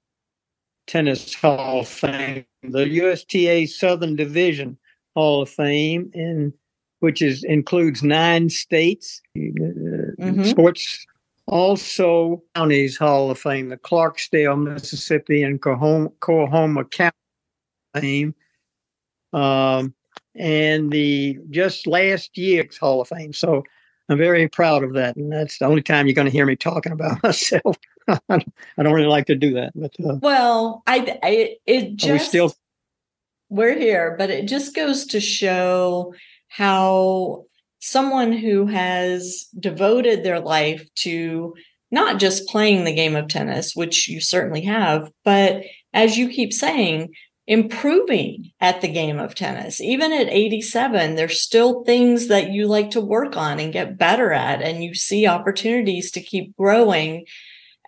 Tennis 0.88 1.34
Hall 1.36 1.82
of 1.82 1.88
Fame, 1.88 2.45
the 2.63 2.88
USTA 2.88 3.67
Southern 3.67 4.15
Division 4.15 4.78
Hall 5.20 5.42
of 5.42 5.50
Fame, 5.50 6.10
and 6.14 6.54
which 7.02 7.22
is 7.22 7.44
includes 7.44 8.02
nine 8.02 8.50
states, 8.50 9.22
uh, 9.36 9.42
mm-hmm. 10.18 10.44
sports. 10.46 11.06
Also, 11.46 12.42
counties 12.56 12.96
Hall 12.96 13.30
of 13.30 13.38
Fame, 13.38 13.68
the 13.68 13.76
Clarksdale, 13.76 14.58
Mississippi, 14.62 15.44
and 15.44 15.62
Coahoma, 15.62 16.10
Coahoma 16.22 16.86
County 16.86 17.16
Fame, 17.96 18.34
um, 19.34 19.94
and 20.36 20.90
the 20.90 21.38
just 21.50 21.86
last 21.86 22.38
year's 22.38 22.78
Hall 22.78 23.02
of 23.02 23.10
Fame. 23.10 23.34
So 23.34 23.64
I'm 24.08 24.18
very 24.18 24.48
proud 24.48 24.86
of 24.86 24.94
that, 24.94 25.18
and 25.18 25.30
that's 25.34 25.58
the 25.58 25.66
only 25.66 25.82
time 25.82 26.08
you're 26.08 26.14
going 26.14 26.28
to 26.28 26.32
hear 26.32 26.46
me 26.46 26.56
talking 26.56 26.94
about 26.94 27.22
myself. 27.24 27.76
I 28.08 28.40
don't 28.78 28.94
really 28.94 29.08
like 29.08 29.26
to 29.26 29.36
do 29.36 29.54
that, 29.56 29.74
but 29.76 29.92
uh, 30.02 30.16
well, 30.22 30.82
I, 30.88 31.20
I 31.22 31.58
it 31.66 31.98
just 31.98 32.12
we 32.12 32.20
still 32.20 32.56
we're 33.50 33.78
here, 33.78 34.16
but 34.18 34.30
it 34.30 34.48
just 34.48 34.76
goes 34.76 35.06
to 35.08 35.20
show 35.20 36.14
how 36.48 37.46
someone 37.80 38.32
who 38.32 38.68
has 38.68 39.48
devoted 39.60 40.24
their 40.24 40.40
life 40.40 40.88
to 40.96 41.54
not 41.92 42.20
just 42.20 42.48
playing 42.48 42.84
the 42.84 42.94
game 42.94 43.16
of 43.16 43.28
tennis, 43.28 43.76
which 43.76 44.08
you 44.08 44.22
certainly 44.22 44.62
have, 44.62 45.12
but 45.26 45.64
as 45.94 46.18
you 46.18 46.30
keep 46.30 46.54
saying, 46.54 47.10
improving 47.48 48.52
at 48.62 48.80
the 48.82 48.88
game 48.88 49.18
of 49.18 49.34
tennis. 49.34 49.82
Even 49.82 50.14
at 50.14 50.30
87, 50.30 51.16
there's 51.16 51.42
still 51.42 51.84
things 51.84 52.28
that 52.28 52.52
you 52.52 52.68
like 52.68 52.92
to 52.92 53.02
work 53.02 53.36
on 53.36 53.60
and 53.60 53.74
get 53.74 53.98
better 53.98 54.32
at, 54.32 54.62
and 54.62 54.84
you 54.84 54.94
see 54.94 55.26
opportunities 55.26 56.12
to 56.12 56.22
keep 56.22 56.56
growing. 56.56 57.26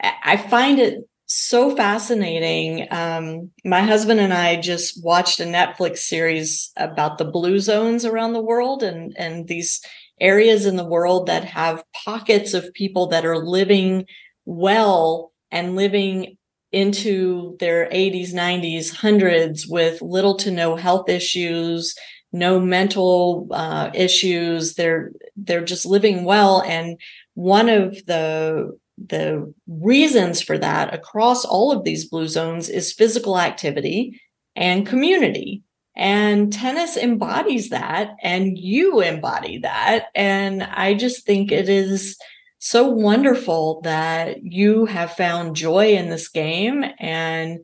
I 0.02 0.38
find 0.38 0.80
it 0.80 1.08
so 1.34 1.76
fascinating. 1.76 2.88
Um, 2.92 3.52
my 3.64 3.82
husband 3.82 4.20
and 4.20 4.34
I 4.34 4.60
just 4.60 5.04
watched 5.04 5.40
a 5.40 5.46
Netflix 5.46 6.00
series 6.00 6.72
about 6.78 7.18
the 7.18 7.26
blue 7.26 7.60
zones 7.60 8.06
around 8.06 8.34
the 8.34 8.42
world 8.42 8.84
and, 8.84 9.16
and 9.18 9.48
these 9.48 9.82
areas 10.20 10.66
in 10.66 10.76
the 10.76 10.86
world 10.86 11.28
that 11.28 11.44
have 11.46 11.84
pockets 12.06 12.54
of 12.54 12.74
people 12.74 13.08
that 13.08 13.26
are 13.26 13.38
living 13.38 14.06
well 14.46 15.32
and 15.52 15.76
living 15.76 16.38
into 16.72 17.58
their 17.60 17.90
80s, 17.90 18.34
90s, 18.34 18.96
hundreds 18.96 19.68
with 19.68 20.02
little 20.02 20.36
to 20.38 20.52
no 20.52 20.76
health 20.76 21.10
issues, 21.10 21.96
no 22.32 22.60
mental 22.60 23.48
uh, 23.52 23.90
issues. 23.94 24.76
They're 24.76 25.12
they're 25.36 25.66
just 25.66 25.86
living 25.86 26.24
well, 26.24 26.62
and 26.62 26.98
one 27.34 27.68
of 27.68 28.06
the 28.06 28.78
the 29.08 29.54
reasons 29.68 30.42
for 30.42 30.58
that 30.58 30.94
across 30.94 31.46
all 31.46 31.72
of 31.72 31.84
these 31.84 32.08
blue 32.08 32.28
zones 32.28 32.70
is 32.70 32.94
physical 32.94 33.40
activity 33.40 34.22
and 34.56 34.88
community. 34.88 35.64
And 35.96 36.54
tennis 36.54 36.96
embodies 36.96 37.70
that, 37.70 38.16
and 38.24 38.58
you 38.58 39.02
embody 39.02 39.58
that. 39.60 40.06
And 40.16 40.64
I 40.64 40.94
just 40.94 41.26
think 41.26 41.52
it 41.52 41.68
is 41.68 42.18
so 42.60 42.88
wonderful 42.88 43.82
that 43.82 44.44
you 44.44 44.86
have 44.86 45.12
found 45.14 45.56
joy 45.56 45.94
in 45.94 46.10
this 46.10 46.30
game 46.30 46.86
and 47.00 47.60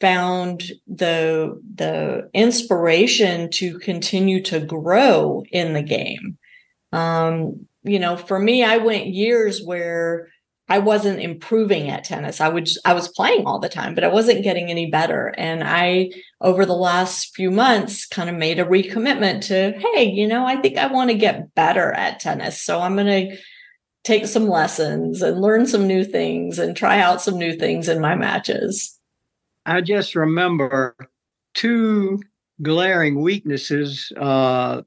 found 0.00 0.64
the 0.86 1.60
the 1.74 2.30
inspiration 2.32 3.50
to 3.50 3.78
continue 3.78 4.42
to 4.42 4.60
grow 4.60 5.44
in 5.50 5.74
the 5.74 5.82
game. 5.82 6.38
Um, 6.92 7.66
you 7.82 7.98
know, 7.98 8.16
for 8.16 8.38
me, 8.38 8.64
I 8.64 8.78
went 8.78 9.06
years 9.06 9.62
where 9.62 10.28
I 10.68 10.80
wasn't 10.80 11.20
improving 11.20 11.88
at 11.90 12.04
tennis. 12.04 12.40
I 12.40 12.48
would 12.48 12.68
I 12.84 12.92
was 12.92 13.08
playing 13.08 13.46
all 13.46 13.60
the 13.60 13.68
time, 13.68 13.94
but 13.94 14.02
I 14.02 14.08
wasn't 14.08 14.42
getting 14.42 14.68
any 14.68 14.90
better. 14.90 15.32
And 15.38 15.62
I 15.62 16.10
over 16.40 16.66
the 16.66 16.74
last 16.74 17.34
few 17.36 17.50
months 17.50 18.04
kind 18.06 18.28
of 18.28 18.34
made 18.36 18.58
a 18.58 18.64
recommitment 18.64 19.42
to, 19.46 19.78
hey, 19.78 20.04
you 20.04 20.26
know, 20.26 20.44
I 20.44 20.56
think 20.56 20.76
I 20.76 20.86
want 20.88 21.10
to 21.10 21.16
get 21.16 21.54
better 21.54 21.92
at 21.92 22.18
tennis. 22.18 22.60
So 22.60 22.80
I'm 22.80 22.96
going 22.96 23.06
to 23.06 23.36
take 24.02 24.26
some 24.26 24.48
lessons 24.48 25.22
and 25.22 25.40
learn 25.40 25.66
some 25.66 25.86
new 25.86 26.04
things 26.04 26.58
and 26.58 26.76
try 26.76 27.00
out 27.00 27.22
some 27.22 27.38
new 27.38 27.52
things 27.54 27.88
in 27.88 28.00
my 28.00 28.14
matches. 28.14 28.98
I 29.66 29.80
just 29.80 30.14
remember 30.14 30.96
two 31.54 32.20
glaring 32.62 33.20
weaknesses 33.20 34.12
uh, 34.16 34.82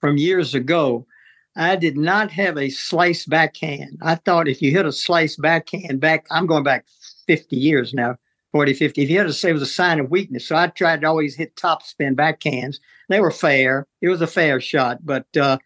from 0.00 0.16
years 0.16 0.54
ago. 0.54 1.06
I 1.56 1.76
did 1.76 1.96
not 1.96 2.30
have 2.32 2.58
a 2.58 2.70
slice 2.70 3.26
backhand. 3.26 3.98
I 4.02 4.16
thought 4.16 4.48
if 4.48 4.60
you 4.60 4.70
hit 4.72 4.86
a 4.86 4.92
slice 4.92 5.36
backhand 5.36 6.00
back, 6.00 6.26
I'm 6.30 6.46
going 6.46 6.64
back 6.64 6.86
50 7.26 7.56
years 7.56 7.94
now, 7.94 8.16
40, 8.52 8.74
50. 8.74 9.02
If 9.02 9.10
you 9.10 9.18
had 9.18 9.26
to 9.26 9.32
say 9.32 9.50
it 9.50 9.54
was 9.54 9.62
a 9.62 9.66
sign 9.66 10.00
of 10.00 10.10
weakness. 10.10 10.46
So 10.46 10.56
I 10.56 10.66
tried 10.68 11.02
to 11.02 11.06
always 11.06 11.36
hit 11.36 11.56
top 11.56 11.82
spin 11.82 12.16
backhands. 12.16 12.78
They 13.08 13.20
were 13.20 13.30
fair. 13.30 13.86
It 14.00 14.08
was 14.08 14.20
a 14.20 14.26
fair 14.26 14.60
shot. 14.60 15.04
But 15.04 15.26
uh, 15.36 15.58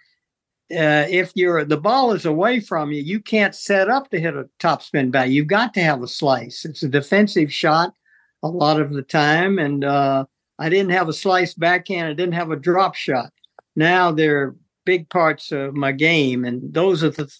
uh, 0.71 1.07
if 1.09 1.33
you're 1.35 1.65
the 1.65 1.79
ball 1.79 2.13
is 2.13 2.27
away 2.27 2.61
from 2.61 2.93
you, 2.93 3.03
you 3.03 3.21
can't 3.21 3.55
set 3.55 3.89
up 3.89 4.11
to 4.11 4.21
hit 4.21 4.37
a 4.37 4.49
top 4.59 4.83
spin 4.83 5.11
back. 5.11 5.31
You've 5.31 5.47
got 5.47 5.73
to 5.75 5.81
have 5.81 6.03
a 6.03 6.09
slice. 6.09 6.65
It's 6.65 6.83
a 6.83 6.89
defensive 6.89 7.53
shot 7.53 7.95
a 8.43 8.49
lot 8.49 8.81
of 8.81 8.93
the 8.93 9.03
time. 9.03 9.59
And 9.59 9.85
uh, 9.85 10.27
I 10.59 10.69
didn't 10.69 10.93
have 10.93 11.09
a 11.09 11.13
slice 11.13 11.55
backhand. 11.55 12.09
I 12.09 12.13
didn't 12.13 12.35
have 12.35 12.51
a 12.51 12.57
drop 12.57 12.95
shot. 12.95 13.33
Now 13.77 14.11
they're 14.11 14.55
big 14.89 15.11
parts 15.11 15.53
of 15.53 15.75
my 15.75 15.93
game, 15.93 16.47
and 16.47 16.73
those 16.73 17.05
are 17.05 17.11
the 17.11 17.31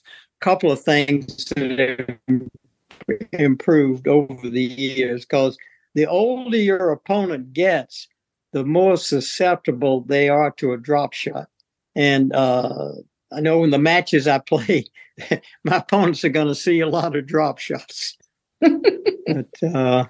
couple 0.43 0.71
of 0.71 0.83
things 0.83 1.47
that 1.57 2.19
have 2.29 3.23
improved 3.33 4.07
over 4.07 4.51
the 4.51 4.63
years. 4.63 5.25
Because 5.25 5.57
the 5.95 6.05
older 6.05 6.59
your 6.59 6.91
opponent 6.91 7.55
gets, 7.55 8.07
the 8.53 8.67
more 8.67 8.99
susceptible 8.99 10.03
they 10.03 10.29
are 10.29 10.51
to 10.59 10.75
a 10.75 10.77
drop 10.77 11.15
shot. 11.15 11.49
And 11.97 12.35
uh, 12.35 12.91
I 13.33 13.41
know 13.41 13.65
in 13.65 13.71
the 13.71 13.79
matches 13.79 14.29
I 14.29 14.41
play, 14.41 14.85
my 15.65 15.77
opponents 15.77 16.23
are 16.25 16.29
going 16.29 16.49
to 16.49 16.55
see 16.55 16.81
a 16.81 16.87
lot 16.87 17.17
of 17.17 17.27
drop 17.27 17.57
shots. 17.57 18.19
but 18.61 19.63
uh, 19.63 20.05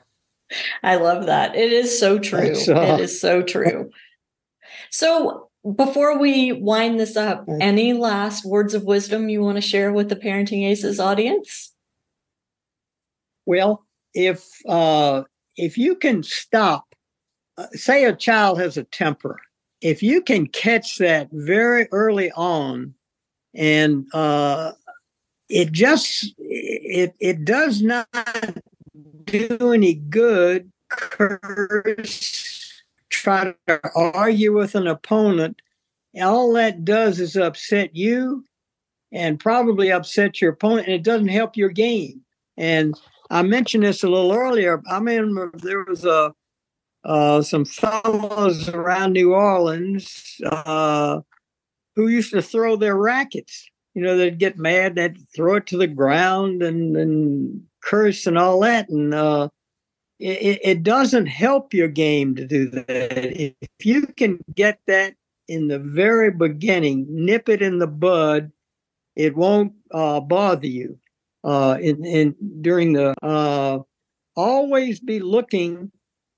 I 0.83 0.96
love 0.96 1.27
that. 1.27 1.55
It 1.55 1.72
is 1.72 2.01
so 2.01 2.18
true. 2.18 2.57
Uh, 2.66 2.96
it 2.96 3.01
is 3.01 3.20
so 3.20 3.42
true. 3.42 3.92
So, 4.90 5.48
before 5.77 6.18
we 6.18 6.53
wind 6.53 7.01
this 7.01 7.16
up, 7.16 7.44
any 7.61 7.92
last 7.92 8.44
words 8.44 8.75
of 8.75 8.85
wisdom 8.85 9.29
you 9.29 9.42
want 9.42 9.57
to 9.57 9.61
share 9.62 9.92
with 9.92 10.09
the 10.09 10.16
Parenting 10.16 10.66
Aces 10.66 11.01
audience? 11.01 11.75
Well, 13.47 13.85
if 14.14 14.47
uh, 14.68 15.23
if 15.57 15.79
you 15.79 15.97
can 15.97 16.23
stop, 16.23 16.94
uh, 17.57 17.66
say 17.73 18.05
a 18.05 18.14
child 18.14 18.61
has 18.61 18.77
a 18.77 18.85
temper, 18.85 19.38
if 19.81 20.03
you 20.03 20.21
can 20.21 20.47
catch 20.47 20.99
that 20.99 21.29
very 21.33 21.88
early 21.92 22.31
on, 22.33 22.94
and 23.55 24.07
uh, 24.12 24.73
it 25.49 25.73
just 25.73 26.35
it 26.38 27.14
it 27.21 27.44
does 27.44 27.83
not 27.83 28.09
do 29.25 29.73
any 29.73 29.94
good 29.94 30.71
curse, 30.88 32.48
try 33.29 33.55
to 33.67 33.81
argue 33.95 34.57
with 34.57 34.75
an 34.75 34.87
opponent. 34.87 35.61
All 36.21 36.53
that 36.55 36.85
does 36.85 37.21
is 37.21 37.37
upset 37.37 37.95
you 37.95 38.45
and 39.12 39.38
probably 39.38 39.93
upset 39.93 40.41
your 40.41 40.53
opponent, 40.53 40.87
and 40.87 40.97
it 40.97 41.05
doesn't 41.05 41.29
help 41.29 41.57
your 41.57 41.69
game. 41.69 42.23
And 42.57 42.99
I 43.31 43.43
mentioned 43.43 43.85
this 43.85 44.03
a 44.03 44.09
little 44.09 44.33
earlier. 44.33 44.83
I 44.91 45.01
mean, 45.01 45.35
there 45.55 45.85
was 45.85 46.05
a 46.05 46.35
uh, 47.05 47.43
some 47.43 47.64
fellows 47.64 48.69
around 48.71 49.12
New 49.12 49.33
Orleans 49.33 50.41
uh, 50.45 51.21
who 51.97 52.09
used 52.09 52.33
to 52.33 52.43
throw 52.43 52.77
their 52.77 52.97
rackets. 52.97 53.67
You 53.95 54.03
know, 54.03 54.17
they'd 54.17 54.38
get 54.38 54.59
mad, 54.59 54.95
they'd 54.95 55.19
throw 55.35 55.57
it 55.57 55.67
to 55.67 55.77
the 55.77 55.87
ground 55.87 56.62
and, 56.62 56.97
and 56.97 57.62
curse 57.83 58.27
and 58.27 58.37
all 58.37 58.61
that. 58.61 58.88
And 58.88 59.14
uh, 59.14 59.49
it, 60.19 60.61
it 60.63 60.83
doesn't 60.83 61.27
help 61.27 61.73
your 61.73 61.89
game 61.89 62.35
to 62.37 62.47
do 62.47 62.69
that. 62.71 62.87
If 62.89 63.55
you 63.85 64.07
can 64.07 64.39
get 64.55 64.81
that 64.87 65.15
in 65.47 65.69
the 65.69 65.79
very 65.79 66.31
beginning, 66.31 67.07
nip 67.09 67.49
it 67.49 67.63
in 67.63 67.79
the 67.79 67.87
bud, 67.87 68.51
it 69.17 69.37
won't 69.37 69.73
uh, 69.93 70.21
bother 70.21 70.67
you. 70.67 70.99
Uh, 71.45 71.79
in, 71.81 72.05
in 72.05 72.35
during 72.61 72.93
the 72.93 73.15
uh, 73.23 73.79
always 74.35 74.99
be 75.01 75.21
looking 75.21 75.91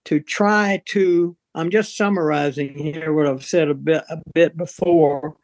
to 0.05 0.21
try 0.21 0.83
to. 0.87 1.37
I'm 1.55 1.71
just 1.71 1.97
summarizing 1.97 2.75
here 2.75 3.13
what 3.15 3.27
I've 3.27 3.45
said 3.45 3.69
a 3.69 3.75
bit 3.75 4.05
a 4.11 4.19
bit 4.35 4.57
before. 4.57 5.37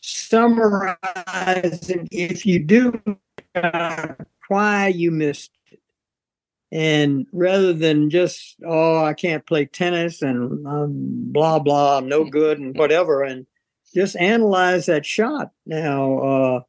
Summarizing, 0.00 0.96
if 2.10 2.46
you 2.46 2.60
do 2.60 3.02
why 4.48 4.88
you 4.88 5.10
missed. 5.10 5.50
And 6.72 7.26
rather 7.32 7.72
than 7.72 8.10
just, 8.10 8.56
oh, 8.64 9.04
I 9.04 9.12
can't 9.14 9.46
play 9.46 9.66
tennis 9.66 10.22
and 10.22 10.66
um, 10.66 11.32
blah, 11.32 11.58
blah, 11.58 11.98
I'm 11.98 12.08
no 12.08 12.24
good 12.24 12.58
and 12.58 12.76
whatever, 12.76 13.24
and 13.24 13.46
just 13.92 14.16
analyze 14.16 14.86
that 14.86 15.04
shot. 15.04 15.50
Now, 15.66 16.18
uh, 16.18 16.60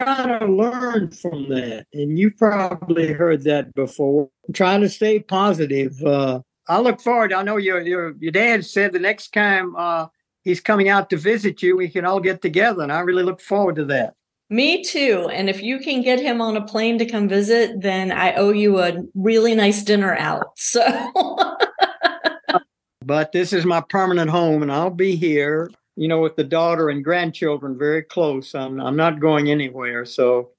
try 0.00 0.38
to 0.38 0.46
learn 0.46 1.10
from 1.10 1.48
that. 1.50 1.86
And 1.92 2.18
you 2.18 2.30
probably 2.30 3.12
heard 3.12 3.44
that 3.44 3.74
before. 3.74 4.30
Try 4.54 4.78
to 4.78 4.88
stay 4.88 5.20
positive. 5.20 6.02
Uh, 6.02 6.40
I 6.68 6.80
look 6.80 7.00
forward. 7.00 7.32
I 7.32 7.42
know 7.42 7.56
your 7.56 7.80
your 7.80 8.14
your 8.18 8.32
dad 8.32 8.64
said 8.64 8.92
the 8.92 8.98
next 8.98 9.32
time 9.32 9.74
uh, 9.76 10.06
he's 10.42 10.60
coming 10.60 10.88
out 10.88 11.10
to 11.10 11.16
visit 11.16 11.62
you, 11.62 11.76
we 11.76 11.88
can 11.88 12.04
all 12.04 12.20
get 12.20 12.42
together, 12.42 12.82
and 12.82 12.92
I 12.92 13.00
really 13.00 13.24
look 13.24 13.40
forward 13.40 13.76
to 13.76 13.84
that. 13.86 14.14
Me 14.50 14.82
too. 14.82 15.28
And 15.32 15.48
if 15.48 15.62
you 15.62 15.78
can 15.78 16.02
get 16.02 16.18
him 16.18 16.40
on 16.40 16.56
a 16.56 16.66
plane 16.66 16.98
to 16.98 17.06
come 17.06 17.28
visit, 17.28 17.80
then 17.80 18.10
I 18.10 18.34
owe 18.34 18.50
you 18.50 18.80
a 18.80 19.04
really 19.14 19.54
nice 19.54 19.82
dinner 19.82 20.14
out. 20.16 20.46
So. 20.56 20.82
but 23.04 23.32
this 23.32 23.52
is 23.52 23.64
my 23.64 23.80
permanent 23.80 24.30
home, 24.30 24.62
and 24.62 24.70
I'll 24.70 24.90
be 24.90 25.16
here. 25.16 25.70
You 25.96 26.08
know, 26.08 26.20
with 26.20 26.36
the 26.36 26.44
daughter 26.44 26.88
and 26.90 27.04
grandchildren 27.04 27.78
very 27.78 28.02
close. 28.02 28.54
I'm 28.54 28.80
I'm 28.80 28.96
not 28.96 29.20
going 29.20 29.50
anywhere. 29.50 30.04
So. 30.04 30.50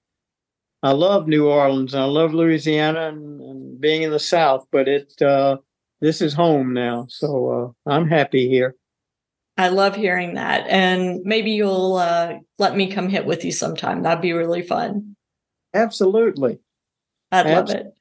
I 0.84 0.94
love 0.94 1.28
New 1.28 1.48
Orleans. 1.48 1.94
And 1.94 2.02
I 2.02 2.08
love 2.08 2.34
Louisiana 2.34 3.10
and, 3.10 3.40
and 3.40 3.80
being 3.80 4.02
in 4.02 4.10
the 4.10 4.18
South, 4.18 4.66
but 4.72 4.88
it 4.88 5.22
uh, 5.22 5.58
this 6.02 6.22
is 6.22 6.34
home 6.34 6.74
now, 6.74 7.06
so 7.08 7.76
uh, 7.88 7.92
I'm 7.92 8.08
happy 8.08 8.50
here. 8.50 8.76
I 9.62 9.70
love 9.70 9.96
hearing 9.96 10.34
that. 10.36 10.68
And 10.68 11.22
maybe 11.24 11.52
you'll 11.52 11.96
uh, 11.96 12.40
let 12.58 12.76
me 12.76 12.92
come 12.92 13.10
hit 13.10 13.26
with 13.26 13.46
you 13.46 13.52
sometime. 13.52 14.04
That'd 14.04 14.22
be 14.22 14.34
really 14.34 14.64
fun. 14.64 15.16
Absolutely. 15.74 16.60
I'd 17.32 17.46
love 17.46 17.70
it. 17.70 17.94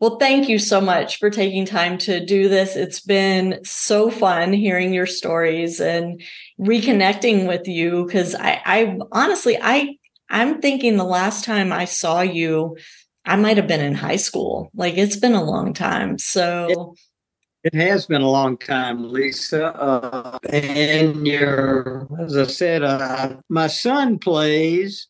Well, 0.00 0.18
thank 0.18 0.48
you 0.48 0.58
so 0.58 0.80
much 0.80 1.20
for 1.20 1.30
taking 1.30 1.64
time 1.64 1.96
to 1.98 2.24
do 2.24 2.48
this. 2.48 2.74
It's 2.74 2.98
been 2.98 3.60
so 3.62 4.10
fun 4.10 4.52
hearing 4.52 4.92
your 4.92 5.06
stories 5.06 5.80
and 5.80 6.20
reconnecting 6.58 7.46
with 7.46 7.68
you 7.68 8.04
because 8.04 8.34
I, 8.34 8.60
I 8.66 8.98
honestly, 9.12 9.56
I, 9.62 9.96
I'm 10.28 10.60
thinking 10.60 10.96
the 10.96 11.04
last 11.04 11.44
time 11.44 11.72
I 11.72 11.84
saw 11.84 12.20
you, 12.20 12.76
I 13.24 13.36
might 13.36 13.56
have 13.56 13.68
been 13.68 13.80
in 13.80 13.94
high 13.94 14.16
school. 14.16 14.72
Like 14.74 14.98
it's 14.98 15.16
been 15.16 15.34
a 15.34 15.44
long 15.44 15.72
time. 15.72 16.18
So 16.18 16.96
it 17.64 17.74
has 17.74 18.06
been 18.06 18.22
a 18.22 18.30
long 18.30 18.56
time, 18.56 19.10
Lisa. 19.10 19.74
Uh, 19.76 20.38
and 20.50 21.26
you're, 21.26 22.08
as 22.20 22.36
I 22.36 22.46
said, 22.46 22.82
uh, 22.82 23.36
my 23.48 23.68
son 23.68 24.18
plays, 24.18 25.08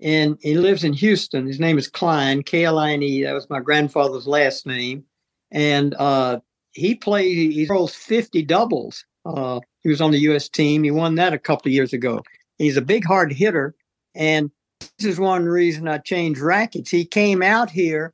and 0.00 0.38
he 0.40 0.56
lives 0.56 0.84
in 0.84 0.92
Houston. 0.92 1.46
His 1.46 1.58
name 1.58 1.78
is 1.78 1.88
Klein, 1.88 2.42
K 2.42 2.64
L 2.64 2.78
I 2.78 2.92
N 2.92 3.02
E. 3.02 3.24
That 3.24 3.32
was 3.32 3.50
my 3.50 3.60
grandfather's 3.60 4.26
last 4.26 4.66
name. 4.66 5.04
And 5.50 5.94
uh, 5.94 6.40
he 6.72 6.94
plays, 6.94 7.54
he 7.54 7.66
throws 7.66 7.94
50 7.94 8.42
doubles. 8.42 9.04
Uh, 9.24 9.60
he 9.82 9.88
was 9.88 10.00
on 10.00 10.12
the 10.12 10.20
U.S. 10.20 10.48
team. 10.48 10.84
He 10.84 10.90
won 10.90 11.16
that 11.16 11.32
a 11.32 11.38
couple 11.38 11.68
of 11.68 11.72
years 11.72 11.92
ago. 11.92 12.22
He's 12.58 12.76
a 12.76 12.82
big, 12.82 13.04
hard 13.04 13.32
hitter. 13.32 13.74
And 14.14 14.50
this 14.98 15.06
is 15.06 15.18
one 15.18 15.46
reason 15.46 15.88
I 15.88 15.98
changed 15.98 16.40
rackets. 16.40 16.90
He 16.90 17.04
came 17.04 17.42
out 17.42 17.70
here 17.70 18.12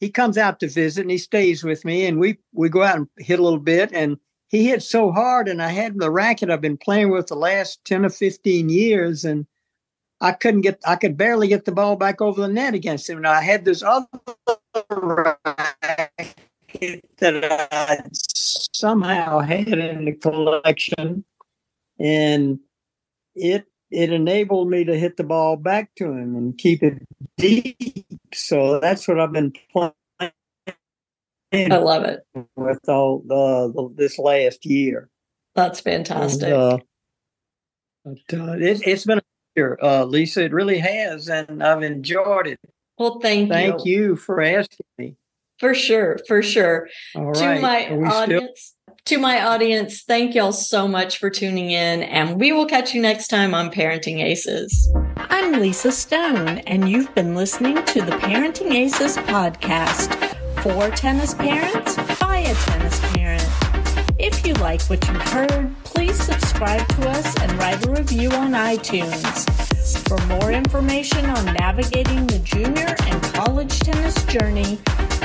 he 0.00 0.10
comes 0.10 0.38
out 0.38 0.60
to 0.60 0.68
visit 0.68 1.02
and 1.02 1.10
he 1.10 1.18
stays 1.18 1.62
with 1.62 1.84
me 1.84 2.06
and 2.06 2.18
we 2.18 2.38
we 2.52 2.68
go 2.68 2.82
out 2.82 2.96
and 2.96 3.08
hit 3.18 3.38
a 3.38 3.42
little 3.42 3.58
bit 3.58 3.90
and 3.92 4.16
he 4.48 4.66
hit 4.66 4.82
so 4.82 5.12
hard 5.12 5.46
and 5.46 5.62
I 5.62 5.68
had 5.68 5.98
the 5.98 6.10
racket 6.10 6.50
I've 6.50 6.60
been 6.60 6.78
playing 6.78 7.10
with 7.10 7.28
the 7.28 7.36
last 7.36 7.84
10 7.84 8.06
or 8.06 8.10
15 8.10 8.68
years 8.68 9.24
and 9.24 9.46
I 10.20 10.32
couldn't 10.32 10.62
get 10.62 10.80
I 10.86 10.96
could 10.96 11.16
barely 11.16 11.48
get 11.48 11.64
the 11.64 11.72
ball 11.72 11.96
back 11.96 12.20
over 12.20 12.40
the 12.40 12.48
net 12.48 12.74
against 12.74 13.08
him. 13.08 13.18
And 13.18 13.26
I 13.26 13.42
had 13.42 13.64
this 13.64 13.82
other 13.82 14.06
racket 14.76 16.10
that 17.18 17.68
I 17.72 17.98
somehow 18.12 19.40
had 19.40 19.68
in 19.68 20.06
the 20.06 20.12
collection 20.12 21.24
and 21.98 22.58
it 23.34 23.66
it 23.90 24.12
enabled 24.12 24.70
me 24.70 24.84
to 24.84 24.98
hit 24.98 25.16
the 25.16 25.24
ball 25.24 25.56
back 25.56 25.90
to 25.96 26.06
him 26.06 26.36
and 26.36 26.56
keep 26.56 26.82
it 26.82 27.02
deep. 27.36 28.06
So 28.32 28.80
that's 28.80 29.08
what 29.08 29.20
I've 29.20 29.32
been 29.32 29.52
playing. 29.72 29.92
I 31.52 31.76
love 31.76 32.04
it 32.04 32.20
with 32.56 32.88
all 32.88 33.22
the, 33.26 33.92
this 33.96 34.18
last 34.18 34.64
year. 34.64 35.08
That's 35.54 35.80
fantastic. 35.80 36.44
And, 36.44 36.52
uh, 36.52 36.78
but, 38.04 38.38
uh, 38.38 38.52
it, 38.58 38.82
has 38.84 39.04
been 39.04 39.18
a 39.18 39.22
year, 39.56 39.78
uh, 39.82 40.04
Lisa. 40.04 40.44
It 40.44 40.52
really 40.52 40.78
has, 40.78 41.28
and 41.28 41.62
I've 41.62 41.82
enjoyed 41.82 42.46
it. 42.46 42.60
Well, 42.98 43.18
thank, 43.20 43.50
thank 43.50 43.84
you. 43.84 44.10
you 44.10 44.16
for 44.16 44.40
asking 44.40 44.86
me. 44.98 45.16
For 45.58 45.74
sure, 45.74 46.18
for 46.26 46.42
sure. 46.42 46.88
All 47.14 47.32
to 47.34 47.44
right. 47.44 47.60
my 47.60 47.88
audience, 47.90 48.60
still- 48.60 48.79
to 49.04 49.18
my 49.18 49.44
audience, 49.44 50.02
thank 50.02 50.34
y'all 50.34 50.52
so 50.52 50.86
much 50.86 51.18
for 51.18 51.30
tuning 51.30 51.70
in, 51.70 52.02
and 52.02 52.38
we 52.38 52.52
will 52.52 52.66
catch 52.66 52.94
you 52.94 53.00
next 53.00 53.28
time 53.28 53.54
on 53.54 53.70
Parenting 53.70 54.22
Aces. 54.22 54.92
I'm 55.16 55.60
Lisa 55.60 55.92
Stone, 55.92 56.58
and 56.66 56.88
you've 56.88 57.14
been 57.14 57.34
listening 57.34 57.84
to 57.86 58.02
the 58.02 58.12
Parenting 58.12 58.72
Aces 58.72 59.16
podcast 59.16 60.14
for 60.62 60.90
tennis 60.94 61.34
parents 61.34 61.96
by 62.18 62.38
a 62.38 62.54
tennis 62.54 63.00
parent. 63.14 63.48
If 64.18 64.46
you 64.46 64.54
like 64.54 64.82
what 64.82 65.06
you 65.08 65.14
heard, 65.14 65.74
please 65.84 66.20
subscribe 66.22 66.86
to 66.88 67.08
us 67.08 67.40
and 67.40 67.52
write 67.58 67.86
a 67.86 67.90
review 67.90 68.30
on 68.32 68.52
iTunes. 68.52 69.48
For 70.08 70.18
more 70.26 70.52
information 70.52 71.24
on 71.26 71.54
navigating 71.54 72.26
the 72.26 72.38
junior 72.40 72.94
and 73.06 73.22
college 73.34 73.78
tennis 73.80 74.22
journey, 74.26 74.78